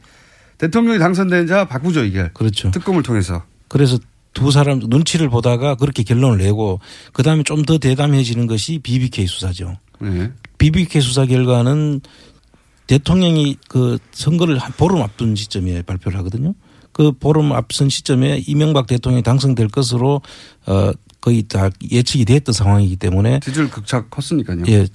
대통령이 0.57 0.99
당선된 0.99 1.47
자 1.47 1.67
바꾸죠 1.67 2.05
이게. 2.05 2.31
그렇죠. 2.33 2.71
특검을 2.71 3.03
통해서. 3.03 3.43
그래서 3.77 3.99
두 4.33 4.51
사람 4.51 4.79
눈치를 4.79 5.29
보다가 5.29 5.75
그렇게 5.75 6.03
결론을 6.03 6.39
내고 6.39 6.81
그 7.13 7.23
다음에 7.23 7.43
좀 7.43 7.67
더 7.67 7.77
대담해지는 7.77 8.47
것이 8.47 8.79
BBK 8.79 9.27
수사죠. 9.27 9.77
네. 10.01 10.31
BBK 10.57 11.03
수사 11.03 11.27
결과는 11.27 12.01
대통령이 12.87 13.57
그 13.69 13.99
선거를 14.13 14.57
한 14.57 14.73
보름 14.79 15.03
앞둔 15.03 15.35
시점에 15.37 15.83
발표를 15.83 16.19
하거든요. 16.21 16.55
그 16.93 17.13
보름 17.13 17.53
앞선 17.53 17.91
시점에 17.91 18.43
이명박 18.47 18.87
대통령이 18.87 19.23
당선될 19.23 19.69
것으로 19.69 20.23
어 20.67 20.93
거의 21.21 21.43
다 21.43 21.69
예측이 21.91 22.25
됐던 22.25 22.55
상황이기 22.55 22.97
때문에 22.97 23.41
지지율 23.41 23.69
극차 23.69 24.07
컸으니까요. 24.07 24.63
예. 24.69 24.87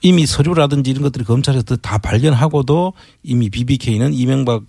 이미 0.00 0.24
서류라든지 0.24 0.90
이런 0.90 1.02
것들이 1.02 1.24
검찰에서 1.24 1.76
다 1.76 1.98
발견하고도 1.98 2.94
이미 3.24 3.50
BBK는 3.50 4.14
이명박 4.14 4.62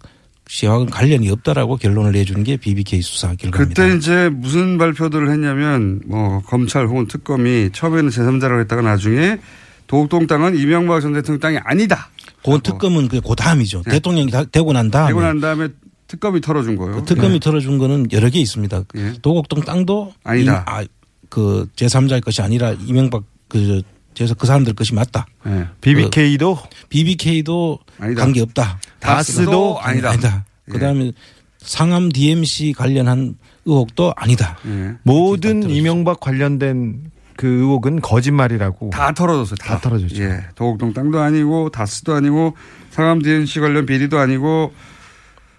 씨와는 0.47 0.87
관련이 0.87 1.29
없다라고 1.29 1.77
결론을 1.77 2.11
내주는 2.11 2.43
게 2.43 2.57
BBK 2.57 3.01
수사 3.01 3.33
결과입니다. 3.35 3.81
그때 3.83 3.95
이제 3.97 4.29
무슨 4.29 4.77
발표들을 4.77 5.31
했냐면 5.31 6.01
뭐 6.05 6.41
검찰 6.45 6.87
혹은 6.87 7.07
특검이 7.07 7.69
처음에는 7.73 8.09
제3자라고 8.09 8.59
했다가 8.61 8.81
나중에 8.81 9.39
도곡동 9.87 10.27
땅은 10.27 10.57
이명박 10.57 11.01
전 11.01 11.13
대통령 11.13 11.39
땅이 11.39 11.57
아니다. 11.63 12.09
그 12.43 12.59
특검은 12.61 13.07
그 13.07 13.21
다음이죠. 13.37 13.83
대통령이 13.83 14.31
다 14.31 14.43
되고 14.43 14.73
난 14.73 14.91
다음에 14.91 15.07
되고 15.09 15.21
난 15.21 15.39
다음에 15.39 15.69
특검이 16.07 16.41
털어준 16.41 16.75
거예요. 16.75 16.95
그 16.95 17.05
특검이 17.05 17.33
네. 17.33 17.39
털어준 17.39 17.77
거는 17.77 18.07
여러 18.11 18.29
개 18.29 18.39
있습니다. 18.39 18.83
도곡동 19.21 19.61
땅도 19.61 20.13
아니다. 20.23 20.65
이- 20.67 20.71
아, 20.71 20.83
그 21.29 21.67
제3자의 21.75 22.23
것이 22.23 22.41
아니라 22.41 22.75
이명박 22.85 23.23
그 23.47 23.81
제서 24.13 24.33
그 24.33 24.45
사람들 24.47 24.73
것이 24.73 24.93
맞다. 24.93 25.25
네. 25.45 25.65
BBK도 25.81 26.57
BBK도 26.89 27.79
아니다. 27.99 28.21
관계 28.21 28.41
없다. 28.41 28.79
다스도 28.99 29.79
아니다. 29.79 30.45
그다음에 30.69 31.11
상암 31.59 32.09
DMC 32.11 32.73
관련한 32.77 33.37
의혹도 33.65 34.13
아니다. 34.15 34.57
모든 35.03 35.69
이명박 35.69 36.19
관련된 36.19 37.11
그 37.35 37.47
의혹은 37.47 37.99
거짓말이라고 38.01 38.91
다 38.91 39.11
털어졌어요. 39.13 39.55
다 39.57 39.79
털어졌죠. 39.79 40.21
예. 40.23 40.43
도곡동 40.55 40.93
땅도 40.93 41.19
아니고 41.19 41.69
다스도 41.69 42.13
아니고 42.13 42.55
상암 42.91 43.21
DNC 43.21 43.59
관련 43.59 43.85
비리도 43.85 44.19
아니고 44.19 44.73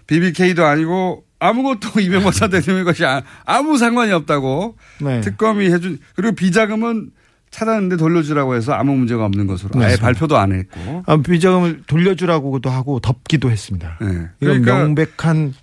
BBK도 0.07 0.65
아니고 0.65 1.23
아무것도 1.39 1.99
이명박 2.01 2.33
전 2.33 2.49
대통령의 2.49 2.85
것이 2.85 3.05
아- 3.05 3.21
아무 3.43 3.77
상관이 3.77 4.11
없다고 4.13 4.77
네. 5.01 5.21
특검이 5.21 5.65
해준 5.71 5.99
그리고 6.15 6.33
비자금은 6.35 7.11
찾았는데 7.55 7.95
돌려주라고 7.97 8.55
해서 8.55 8.73
아무 8.73 8.95
문제가 8.97 9.23
없는 9.25 9.47
것으로 9.47 9.71
아예 9.75 9.83
맞습니다. 9.85 10.01
발표도 10.05 10.37
안 10.37 10.51
했고 10.51 11.03
아, 11.05 11.15
비자금을 11.17 11.83
돌려주라고도 11.87 12.69
하고 12.69 12.99
덮기도 12.99 13.49
했습니다. 13.49 13.97
네. 14.01 14.07
이건 14.07 14.61
그러니까 14.61 14.77
명백한 14.77 15.53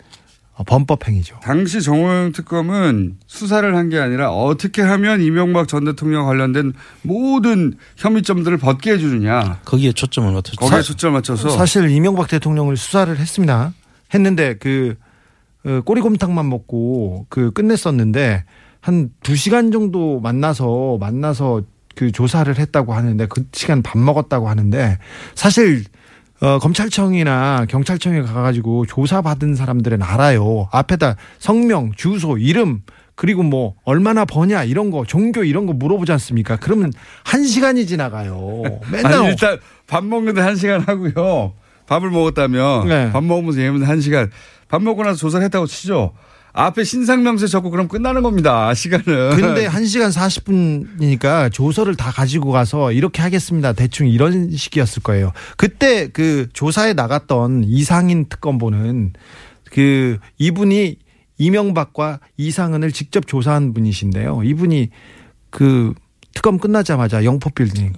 어, 0.54 0.64
범법 0.64 1.06
행위죠. 1.08 1.36
당시 1.42 1.82
정호영 1.82 2.32
특검은 2.32 3.16
수사를 3.26 3.74
한 3.76 3.88
게 3.90 3.98
아니라 3.98 4.30
어떻게 4.30 4.80
하면 4.80 5.20
이명박 5.20 5.68
전 5.68 5.84
대통령 5.84 6.24
관련된 6.26 6.72
모든 7.02 7.74
혐의점들을 7.96 8.56
벗게 8.58 8.92
해주느냐 8.92 9.60
거기에 9.64 9.92
초점을 9.92 10.30
맞췄죠. 10.32 10.56
거기에 10.56 10.80
초점을 10.82 11.12
맞춰서 11.14 11.50
사실 11.50 11.90
이명박 11.90 12.28
대통령을 12.28 12.76
수사를 12.78 13.14
했습니다. 13.18 13.72
했는데 14.14 14.54
그 14.58 14.94
어, 15.64 15.80
꼬리곰탕만 15.84 16.48
먹고 16.48 17.26
그 17.28 17.50
끝냈었는데 17.52 18.44
한두 18.80 19.36
시간 19.36 19.70
정도 19.70 20.20
만나서 20.20 20.96
만나서 20.98 21.62
그 21.94 22.12
조사를 22.12 22.56
했다고 22.58 22.94
하는데 22.94 23.26
그 23.26 23.44
시간 23.52 23.82
밥 23.82 23.98
먹었다고 23.98 24.48
하는데 24.48 24.98
사실 25.34 25.84
어, 26.40 26.58
검찰청이나 26.58 27.66
경찰청에 27.68 28.22
가가지고 28.22 28.86
조사받은 28.86 29.54
사람들은 29.54 30.02
알아요. 30.02 30.68
앞에다 30.72 31.16
성명, 31.38 31.92
주소, 31.94 32.36
이름, 32.36 32.82
그리고 33.14 33.42
뭐 33.44 33.74
얼마나 33.84 34.24
버냐 34.24 34.64
이런 34.64 34.90
거 34.90 35.04
종교 35.04 35.44
이런 35.44 35.66
거 35.66 35.72
물어보지 35.72 36.10
않습니까? 36.12 36.56
그러면 36.56 36.92
한 37.24 37.44
시간이 37.44 37.86
지나가요. 37.86 38.62
맨날 38.90 39.14
아니, 39.14 39.28
일단 39.28 39.58
밥 39.86 40.04
먹는데 40.04 40.40
한 40.40 40.56
시간 40.56 40.80
하고요. 40.80 41.52
밥을 41.86 42.10
먹었다면 42.10 42.88
네. 42.88 43.10
밥 43.12 43.22
먹으면서 43.22 43.58
얘기하면 43.60 43.84
한 43.84 44.00
시간. 44.00 44.30
밥 44.68 44.82
먹고 44.82 45.04
나서 45.04 45.18
조사를 45.18 45.44
했다고 45.44 45.66
치죠. 45.66 46.14
앞에 46.54 46.84
신상명세 46.84 47.46
적고 47.46 47.70
그럼 47.70 47.88
끝나는 47.88 48.22
겁니다. 48.22 48.74
시간은. 48.74 49.36
근데 49.36 49.66
1시간 49.66 50.12
40분이니까 50.12 51.50
조서를 51.52 51.96
다 51.96 52.10
가지고 52.10 52.52
가서 52.52 52.92
이렇게 52.92 53.22
하겠습니다. 53.22 53.72
대충 53.72 54.08
이런 54.08 54.50
식이었을 54.50 55.02
거예요. 55.02 55.32
그때 55.56 56.08
그 56.08 56.48
조사에 56.52 56.92
나갔던 56.92 57.64
이상인 57.64 58.26
특검보는 58.28 59.14
그 59.64 60.18
이분이 60.38 60.96
이명박과 61.38 62.20
이상은을 62.36 62.92
직접 62.92 63.26
조사한 63.26 63.72
분이신데요. 63.72 64.42
이분이 64.44 64.90
그 65.50 65.94
특검 66.34 66.58
끝나자마자 66.58 67.24
영포빌딩 67.24 67.94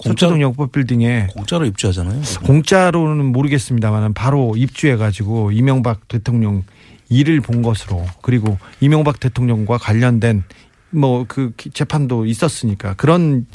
서초동 0.00 0.40
영포빌딩에 0.40 1.28
공짜로 1.34 1.66
입주하잖아요. 1.66 2.22
공짜로는 2.44 3.26
모르겠습니다만 3.26 4.14
바로 4.14 4.54
입주해가지고 4.56 5.50
이명박 5.50 6.06
대통령 6.06 6.62
일을 7.08 7.40
본 7.40 7.62
것으로 7.62 8.06
그리고 8.22 8.58
이명박 8.80 9.20
대통령과 9.20 9.78
관련된 9.78 10.44
뭐 10.90 11.24
그 11.28 11.52
재판도 11.72 12.26
있었으니까 12.26 12.94
그런 12.94 13.46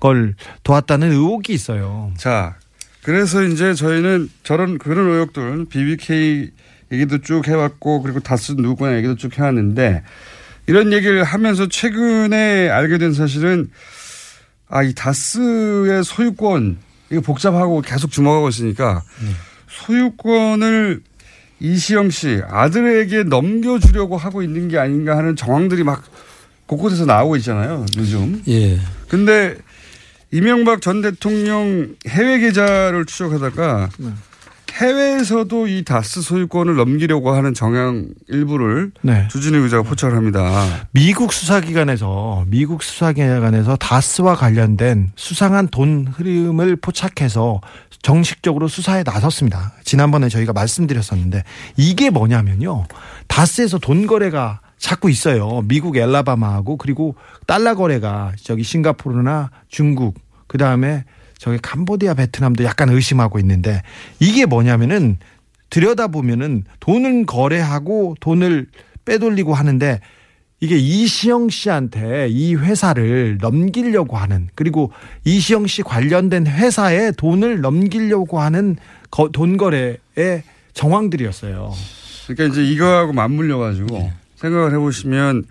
걸 0.00 0.34
도왔다는 0.64 1.12
의혹이 1.12 1.52
있어요. 1.54 2.12
자, 2.16 2.56
그래서 3.02 3.42
이제 3.42 3.74
저희는 3.74 4.28
저런 4.42 4.78
그런 4.78 5.08
의혹들 5.10 5.66
BBK 5.66 6.50
얘기도 6.92 7.20
쭉 7.22 7.46
해왔고 7.48 8.02
그리고 8.02 8.20
다스 8.20 8.52
누구나 8.52 8.96
얘기도 8.96 9.16
쭉 9.16 9.38
해왔는데 9.38 10.02
이런 10.66 10.92
얘기를 10.92 11.24
하면서 11.24 11.68
최근에 11.68 12.68
알게 12.68 12.98
된 12.98 13.12
사실은 13.12 13.70
아 14.68 14.82
이 14.82 14.94
다스의 14.94 16.02
소유권 16.04 16.78
이거 17.12 17.20
복잡하고 17.20 17.80
계속 17.82 18.10
주목하고 18.10 18.48
있으니까 18.48 19.02
소유권을 19.68 21.02
이시영 21.64 22.10
씨 22.10 22.42
아들에게 22.46 23.24
넘겨주려고 23.24 24.18
하고 24.18 24.42
있는 24.42 24.68
게 24.68 24.76
아닌가 24.76 25.16
하는 25.16 25.34
정황들이 25.34 25.82
막 25.82 26.04
곳곳에서 26.66 27.06
나오고 27.06 27.36
있잖아요 27.36 27.86
요즘. 27.96 28.42
예. 28.48 28.78
근데 29.08 29.56
이명박 30.30 30.82
전 30.82 31.00
대통령 31.00 31.94
해외 32.06 32.38
계좌를 32.38 33.06
추적하다가 33.06 33.88
해외에서도 34.74 35.68
이 35.68 35.84
다스 35.84 36.20
소유권을 36.20 36.74
넘기려고 36.74 37.30
하는 37.32 37.54
정황 37.54 38.08
일부를 38.28 38.90
네. 39.02 39.28
주진우 39.28 39.62
기자가 39.62 39.84
포착을 39.84 40.16
합니다. 40.16 40.88
미국 40.90 41.32
수사기관에서 41.32 42.44
미국 42.48 42.82
수사기관에서 42.82 43.76
다스와 43.76 44.34
관련된 44.34 45.12
수상한 45.14 45.68
돈 45.68 46.08
흐름을 46.08 46.76
포착해서 46.76 47.60
정식적으로 48.02 48.66
수사에 48.66 49.04
나섰습니다. 49.04 49.72
지난번에 49.84 50.28
저희가 50.28 50.52
말씀드렸었는데 50.52 51.44
이게 51.76 52.10
뭐냐면요. 52.10 52.84
다스에서 53.28 53.78
돈 53.78 54.08
거래가 54.08 54.60
자꾸 54.76 55.08
있어요. 55.08 55.62
미국 55.66 55.96
엘라바마하고 55.96 56.78
그리고 56.78 57.14
달러 57.46 57.76
거래가 57.76 58.32
저기 58.42 58.64
싱가포르나 58.64 59.50
중국 59.68 60.18
그다음에 60.48 61.04
저기 61.44 61.58
캄보디아 61.60 62.14
베트남도 62.14 62.64
약간 62.64 62.88
의심하고 62.88 63.38
있는데 63.38 63.82
이게 64.18 64.46
뭐냐면은 64.46 65.18
들여다 65.68 66.06
보면은 66.06 66.64
돈을 66.80 67.26
거래하고 67.26 68.14
돈을 68.20 68.66
빼돌리고 69.04 69.52
하는데 69.52 70.00
이게 70.60 70.78
이시영 70.78 71.50
씨한테 71.50 72.28
이 72.30 72.54
회사를 72.54 73.36
넘기려고 73.42 74.16
하는 74.16 74.48
그리고 74.54 74.90
이시영 75.26 75.66
씨 75.66 75.82
관련된 75.82 76.46
회사에 76.46 77.10
돈을 77.12 77.60
넘기려고 77.60 78.40
하는 78.40 78.76
거- 79.10 79.28
돈 79.28 79.58
거래의 79.58 80.44
정황들이었어요. 80.72 81.74
그러니까 82.26 82.44
이제 82.54 82.64
이거하고 82.72 83.12
맞물려 83.12 83.58
가지고 83.58 84.10
생각을 84.36 84.72
해 84.72 84.78
보시면 84.78 85.44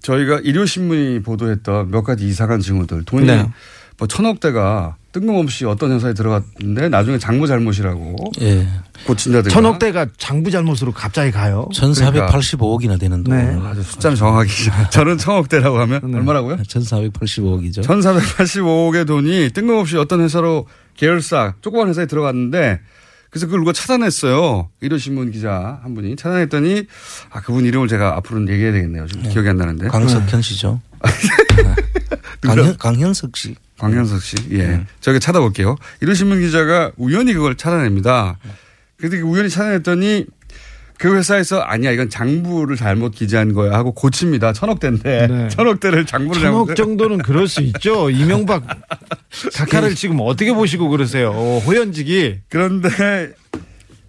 저희가 0.00 0.40
일요신문이 0.42 1.20
보도했던 1.20 1.90
몇 1.90 2.02
가지 2.02 2.26
이상한 2.26 2.60
징후들 2.60 3.04
돈이 3.04 3.26
네. 3.26 3.46
뭐 3.98 4.08
천억대가 4.08 4.96
뜬금없이 5.12 5.66
어떤 5.66 5.92
회사에 5.92 6.14
들어갔는데 6.14 6.88
나중에 6.88 7.18
장모 7.18 7.46
잘못이라고 7.46 8.16
예. 8.40 8.66
고친다든가 9.06 9.50
천억대가 9.52 10.06
장부 10.16 10.50
잘못으로 10.50 10.92
갑자기 10.92 11.30
가요. 11.30 11.68
1485억이나 11.72 12.98
되는 12.98 13.22
돈. 13.22 13.36
네. 13.36 13.58
아주 13.68 13.82
숫자는 13.82 14.16
정확히 14.16 14.50
저는 14.90 15.18
천억대라고 15.18 15.78
하면 15.80 16.14
얼마라고요? 16.14 16.56
1485억이죠. 16.56 17.82
1485억의 17.82 19.06
돈이 19.06 19.50
뜬금없이 19.52 19.98
어떤 19.98 20.20
회사로 20.22 20.66
계열사 20.96 21.54
조그만 21.60 21.88
회사에 21.88 22.06
들어갔는데 22.06 22.80
그래서 23.30 23.46
그걸 23.46 23.60
누가 23.60 23.72
차단했어요. 23.72 24.68
일요신문 24.80 25.30
기자 25.30 25.80
한 25.82 25.94
분이 25.94 26.16
차단했더니 26.16 26.84
아 27.30 27.40
그분 27.40 27.64
이름을 27.64 27.88
제가 27.88 28.16
앞으로는 28.16 28.52
얘기해야 28.52 28.72
되겠네요. 28.72 29.06
지금 29.06 29.28
기억이 29.30 29.48
안 29.48 29.56
나는데. 29.56 29.88
강석현 29.88 30.42
씨죠. 30.42 30.80
강현, 32.42 32.76
강현석 32.76 33.36
씨. 33.36 33.54
광현석 33.82 34.22
씨. 34.22 34.36
예. 34.52 34.80
저기 35.00 35.18
찾아볼게요. 35.18 35.76
일요신문 36.00 36.40
기자가 36.40 36.92
우연히 36.96 37.32
그걸 37.34 37.56
차단합니다. 37.56 38.38
근데 38.96 39.18
그 39.18 39.24
우연히 39.26 39.50
차단했더니 39.50 40.26
그 40.98 41.16
회사에서 41.16 41.58
아니야 41.58 41.90
이건 41.90 42.08
장부를 42.08 42.76
잘못 42.76 43.10
기재한 43.10 43.52
거야 43.54 43.72
하고 43.72 43.90
고칩니다. 43.92 44.52
천억대인데 44.52 45.26
네. 45.26 45.48
천억대를 45.50 46.06
장부를 46.06 46.40
잘못 46.40 46.66
천억 46.66 46.76
정도는 46.76 47.18
그럴 47.18 47.48
수 47.48 47.60
있죠. 47.62 48.08
이명박 48.08 48.62
각하를 49.54 49.96
지금 49.96 50.18
어떻게 50.20 50.52
보시고 50.52 50.88
그러세요? 50.88 51.32
어, 51.34 51.58
호연직이 51.66 52.38
그런데 52.48 53.32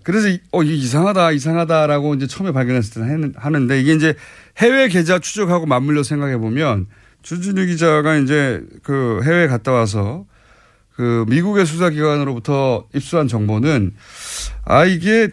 그래서 0.04 0.28
이- 0.28 0.40
어 0.52 0.62
이게 0.62 0.76
이상하다 0.76 1.32
이상하다라고 1.32 2.14
이제 2.14 2.28
처음에 2.28 2.52
발견했을 2.52 3.02
때는 3.02 3.34
하는데 3.38 3.82
이게 3.82 3.94
이제 3.94 4.14
해외 4.60 4.88
계좌 4.88 5.18
추적하고 5.18 5.66
맞물려 5.66 6.04
생각해 6.04 6.38
보면 6.38 6.86
주진우 7.24 7.66
기자가 7.66 8.16
이제 8.18 8.62
그 8.84 9.22
해외 9.24 9.48
갔다 9.48 9.72
와서 9.72 10.26
그 10.96 11.26
미국의 11.28 11.66
수사기관으로부터 11.66 12.88
입수한 12.94 13.28
정보는 13.28 13.94
아 14.66 14.86
이게 14.86 15.30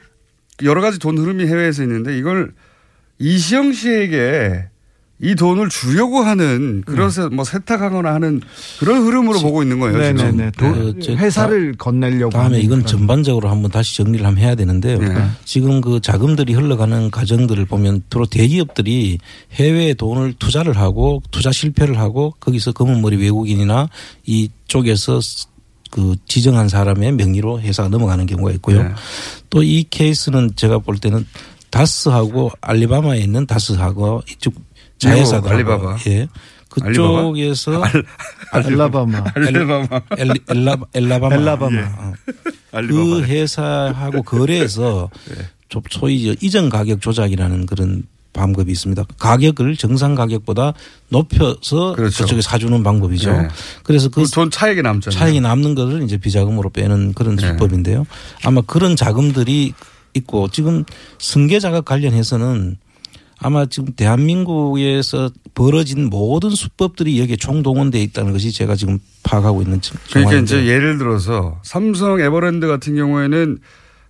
여러 0.62 0.80
가지 0.80 0.98
돈 0.98 1.18
흐름이 1.18 1.46
해외에서 1.46 1.82
있는데 1.82 2.16
이걸 2.16 2.54
이시영 3.18 3.72
씨에게 3.72 4.69
이 5.22 5.34
돈을 5.34 5.68
주려고 5.68 6.20
하는 6.20 6.82
그래서 6.86 7.28
뭐 7.28 7.44
세탁하거나 7.44 8.14
하는 8.14 8.40
그런 8.78 9.02
흐름으로 9.02 9.40
보고 9.40 9.62
있는 9.62 9.78
거예요. 9.78 10.16
지금. 10.16 10.36
네네네. 10.36 10.50
도- 10.52 10.72
그, 10.72 10.98
저, 11.02 11.12
회사를 11.12 11.74
건네려고 11.76 12.30
다음에 12.30 12.44
하는 12.44 12.60
이건 12.60 12.78
그런- 12.78 12.86
전반적으로 12.86 13.50
한번 13.50 13.70
다시 13.70 13.96
정리를 13.98 14.24
한번 14.24 14.42
해야 14.42 14.54
되는데요. 14.54 14.98
네. 14.98 15.14
지금 15.44 15.82
그 15.82 16.00
자금들이 16.00 16.54
흘러가는 16.54 17.10
과정들을 17.10 17.66
보면 17.66 18.02
주로 18.08 18.24
대기업들이 18.24 19.18
해외에 19.52 19.92
돈을 19.92 20.34
투자를 20.38 20.78
하고 20.78 21.22
투자 21.30 21.52
실패를 21.52 21.98
하고 21.98 22.34
거기서 22.40 22.72
검은머리 22.72 23.16
외국인이나 23.18 23.90
이쪽에서 24.24 25.20
그 25.90 26.14
지정한 26.28 26.68
사람의 26.68 27.12
명의로 27.12 27.60
회사가 27.60 27.88
넘어가는 27.90 28.24
경우가 28.24 28.52
있고요. 28.52 28.84
네. 28.84 28.88
또이 29.50 29.84
케이스는 29.90 30.52
제가 30.56 30.78
볼 30.78 30.96
때는 30.98 31.26
다스하고 31.70 32.50
알리바마에 32.60 33.18
있는 33.20 33.46
다스하고 33.46 34.22
이쪽 34.30 34.54
자회사들 35.00 35.52
알리바바. 35.52 35.96
예. 36.06 36.28
그쪽에서 36.68 37.82
알라바마. 38.52 39.24
알라바마. 39.34 40.00
엘, 40.18 40.30
엘라, 40.48 40.76
엘라바마. 40.94 41.34
엘라바마. 41.34 41.76
예. 41.76 41.82
어. 41.82 42.12
알리바바. 42.72 43.02
그 43.04 43.22
회사하고 43.24 44.22
거래해서 44.22 45.10
조- 45.68 45.82
소위 45.90 46.26
저 46.26 46.34
이전 46.40 46.68
가격 46.68 47.00
조작이라는 47.00 47.66
그런 47.66 48.04
방법이 48.32 48.70
있습니다. 48.70 49.04
가격을 49.18 49.76
정상 49.76 50.14
가격보다 50.14 50.72
높여서 51.08 51.94
그렇죠. 51.96 52.22
그쪽에 52.24 52.40
사주는 52.42 52.80
방법이죠. 52.84 53.32
네. 53.32 53.48
그래서 53.82 54.08
그 54.08 54.22
돈 54.30 54.52
차익이 54.52 54.82
남잖아요. 54.82 55.18
차익이 55.18 55.40
남는 55.40 55.74
것을 55.74 56.02
이제 56.04 56.16
비자금으로 56.16 56.70
빼는 56.70 57.14
그런 57.14 57.34
네. 57.34 57.48
수법인데요. 57.48 58.06
아마 58.44 58.60
그런 58.60 58.94
자금들이 58.94 59.74
있고 60.14 60.48
지금 60.48 60.84
승계자가 61.18 61.80
관련해서는 61.80 62.76
아마 63.42 63.66
지금 63.66 63.92
대한민국에서 63.94 65.30
벌어진 65.54 66.10
모든 66.10 66.50
수법들이 66.50 67.18
여기에 67.20 67.36
총동원돼 67.36 68.00
있다는 68.02 68.32
것이 68.32 68.52
제가 68.52 68.74
지금 68.76 68.98
파악하고 69.22 69.62
있는 69.62 69.80
정- 69.80 69.98
그러니까 70.10 70.32
이제 70.42 70.66
예를 70.66 70.98
들어서 70.98 71.58
삼성 71.62 72.20
에버랜드 72.20 72.66
같은 72.66 72.94
경우에는 72.96 73.58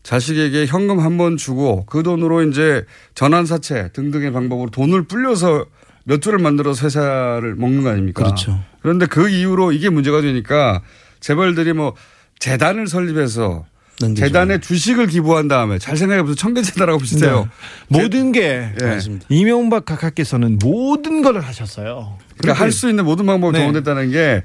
자식에게 0.03 0.67
현금 0.67 0.99
한 1.01 1.17
번 1.19 1.37
주고 1.37 1.85
그 1.87 2.03
돈으로 2.03 2.43
이제 2.43 2.85
전환사채 3.15 3.91
등등의 3.93 4.33
방법으로 4.33 4.71
돈을 4.71 5.05
불려서 5.05 5.67
몇 6.05 6.23
조를 6.23 6.39
만들어서 6.39 6.87
회사를 6.87 7.55
먹는 7.55 7.83
거 7.85 7.91
아닙니까? 7.91 8.23
그렇죠. 8.25 8.59
그런데 8.83 9.07
그 9.07 9.29
이후로 9.29 9.73
이게 9.73 9.91
문제가 9.91 10.23
되니까 10.23 10.83
재벌들이 11.21 11.75
뭐 11.75 11.95
재단을 12.39 12.89
설립해서 12.89 13.67
넘기죠. 14.01 14.27
재단에 14.27 14.59
주식을 14.59 15.07
기부한 15.07 15.49
다음에 15.49 15.79
잘 15.79 15.97
생각해 15.97 16.23
보세요. 16.23 16.35
청계재단하고 16.35 16.99
비슷해요. 16.99 17.49
네. 17.89 18.03
모든 18.03 18.33
게 18.33 18.73
예. 18.81 18.99
이명박 19.29 19.85
각하께서는 19.85 20.59
모든 20.63 21.23
걸 21.23 21.41
하셨어요. 21.41 22.19
그러니까 22.39 22.65
할 22.65 22.73
수 22.73 22.89
있는 22.89 23.05
모든 23.05 23.27
방법이 23.27 23.53
네. 23.53 23.59
동원됐다는 23.59 24.11
게 24.11 24.43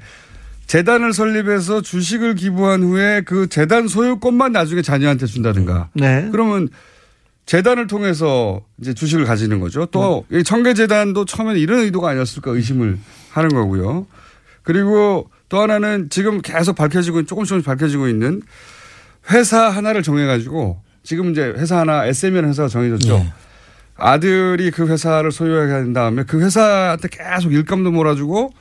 재단을 0.66 1.12
설립해서 1.12 1.80
주식을 1.80 2.34
기부한 2.34 2.82
후에 2.82 3.22
그 3.24 3.48
재단 3.48 3.88
소유권만 3.88 4.52
나중에 4.52 4.82
자녀한테 4.82 5.26
준다든가. 5.26 5.90
네. 5.94 6.28
그러면 6.30 6.68
재단을 7.46 7.86
통해서 7.86 8.60
이제 8.80 8.92
주식을 8.92 9.24
가지는 9.24 9.60
거죠. 9.60 9.86
또이 9.86 10.42
청계재단도 10.44 11.24
처음에는 11.24 11.60
이런 11.60 11.80
의도가 11.80 12.10
아니었을까 12.10 12.50
의심을 12.50 12.98
하는 13.30 13.48
거고요. 13.50 14.06
그리고 14.64 15.30
또 15.48 15.60
하나는 15.60 16.08
지금 16.10 16.42
계속 16.42 16.74
밝혀지고 16.74 17.22
조금씩 17.24 17.48
조금씩 17.50 17.64
밝혀지고 17.66 18.08
있는 18.08 18.42
회사 19.30 19.68
하나를 19.68 20.02
정해가지고 20.02 20.80
지금 21.02 21.30
이제 21.30 21.42
회사 21.56 21.78
하나 21.78 22.06
SM이라는 22.06 22.50
회사가 22.50 22.68
정해졌죠. 22.68 23.18
네. 23.18 23.32
아들이 23.96 24.70
그 24.70 24.86
회사를 24.86 25.32
소유하게 25.32 25.72
한 25.72 25.92
다음에 25.92 26.24
그 26.24 26.40
회사한테 26.42 27.08
계속 27.08 27.52
일감도 27.52 27.90
몰아주고 27.92 28.52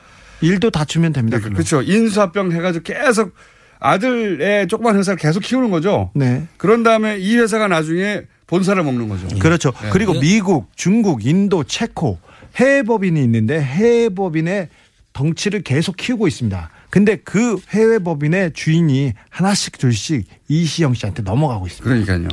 일도 0.42 0.70
다 0.70 0.86
주면 0.86 1.14
됩니다. 1.14 1.38
네, 1.40 1.50
그렇죠. 1.50 1.82
인수합병 1.82 2.52
해가지고 2.52 2.84
계속 2.84 3.34
아들의 3.80 4.68
조그만 4.68 4.98
회사를 4.98 5.18
계속 5.18 5.42
키우는 5.42 5.72
거죠. 5.72 6.12
네. 6.14 6.48
그런 6.58 6.84
다음에 6.84 7.18
이 7.18 7.38
회사가 7.38 7.68
나중에 7.68 8.24
본사를 8.48 8.82
먹는 8.82 9.10
거죠. 9.10 9.28
그렇죠. 9.40 9.74
네. 9.82 9.90
그리고 9.92 10.14
미국, 10.14 10.70
중국, 10.76 11.26
인도, 11.26 11.64
체코 11.64 12.20
해외 12.56 12.84
법인이 12.84 13.22
있는데 13.24 13.60
해외 13.60 14.10
법인의 14.10 14.70
덩치를 15.14 15.62
계속 15.62 15.98
키우고 15.98 16.28
있습니다. 16.28 16.70
근데 16.96 17.18
그 17.18 17.60
해외 17.72 18.00
법인의 18.00 18.54
주인이 18.54 19.12
하나씩 19.30 19.78
둘씩 19.78 20.28
이시영 20.48 20.94
씨한테 20.94 21.24
넘어가고 21.24 21.68
있습니다. 21.68 22.06
그러니까요. 22.06 22.30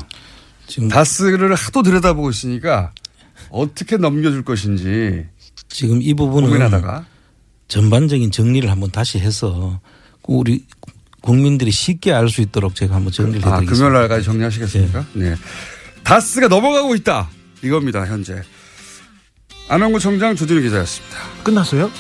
다스를 0.88 1.52
하도 1.52 1.82
들여다보고 1.82 2.30
있으니까 2.30 2.92
어떻게 3.50 3.96
넘겨줄 3.96 4.44
것인지 4.44 5.26
지금 5.68 6.00
이 6.00 6.14
부분은 6.14 6.48
고민하다가 6.48 7.06
전반적인 7.66 8.30
정리를 8.30 8.70
한번 8.70 8.92
다시 8.92 9.18
해서 9.18 9.80
우리 10.28 10.64
국민들이 11.22 11.72
쉽게 11.72 12.12
알 12.12 12.28
수 12.28 12.40
있도록 12.40 12.76
제가 12.76 12.94
한번 12.94 13.10
정리를 13.12 13.44
아, 13.44 13.54
해드리겠습니다. 13.56 13.84
금요일 13.88 14.00
날까지 14.00 14.24
정리하시겠습니까? 14.24 15.06
네. 15.14 15.34
다스가 16.04 16.46
넘어가고 16.46 16.94
있다. 16.94 17.28
이겁니다, 17.64 18.06
현재. 18.06 18.40
안원구 19.72 19.98
청장 20.00 20.36
조진우 20.36 20.60
기자였습니다. 20.60 21.16
끝났어요? 21.42 21.90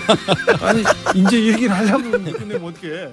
아니 0.62 0.82
이제 1.14 1.44
얘기를 1.44 1.76
하려면 1.76 2.24
끝내면 2.24 2.64
어떡해. 2.64 3.12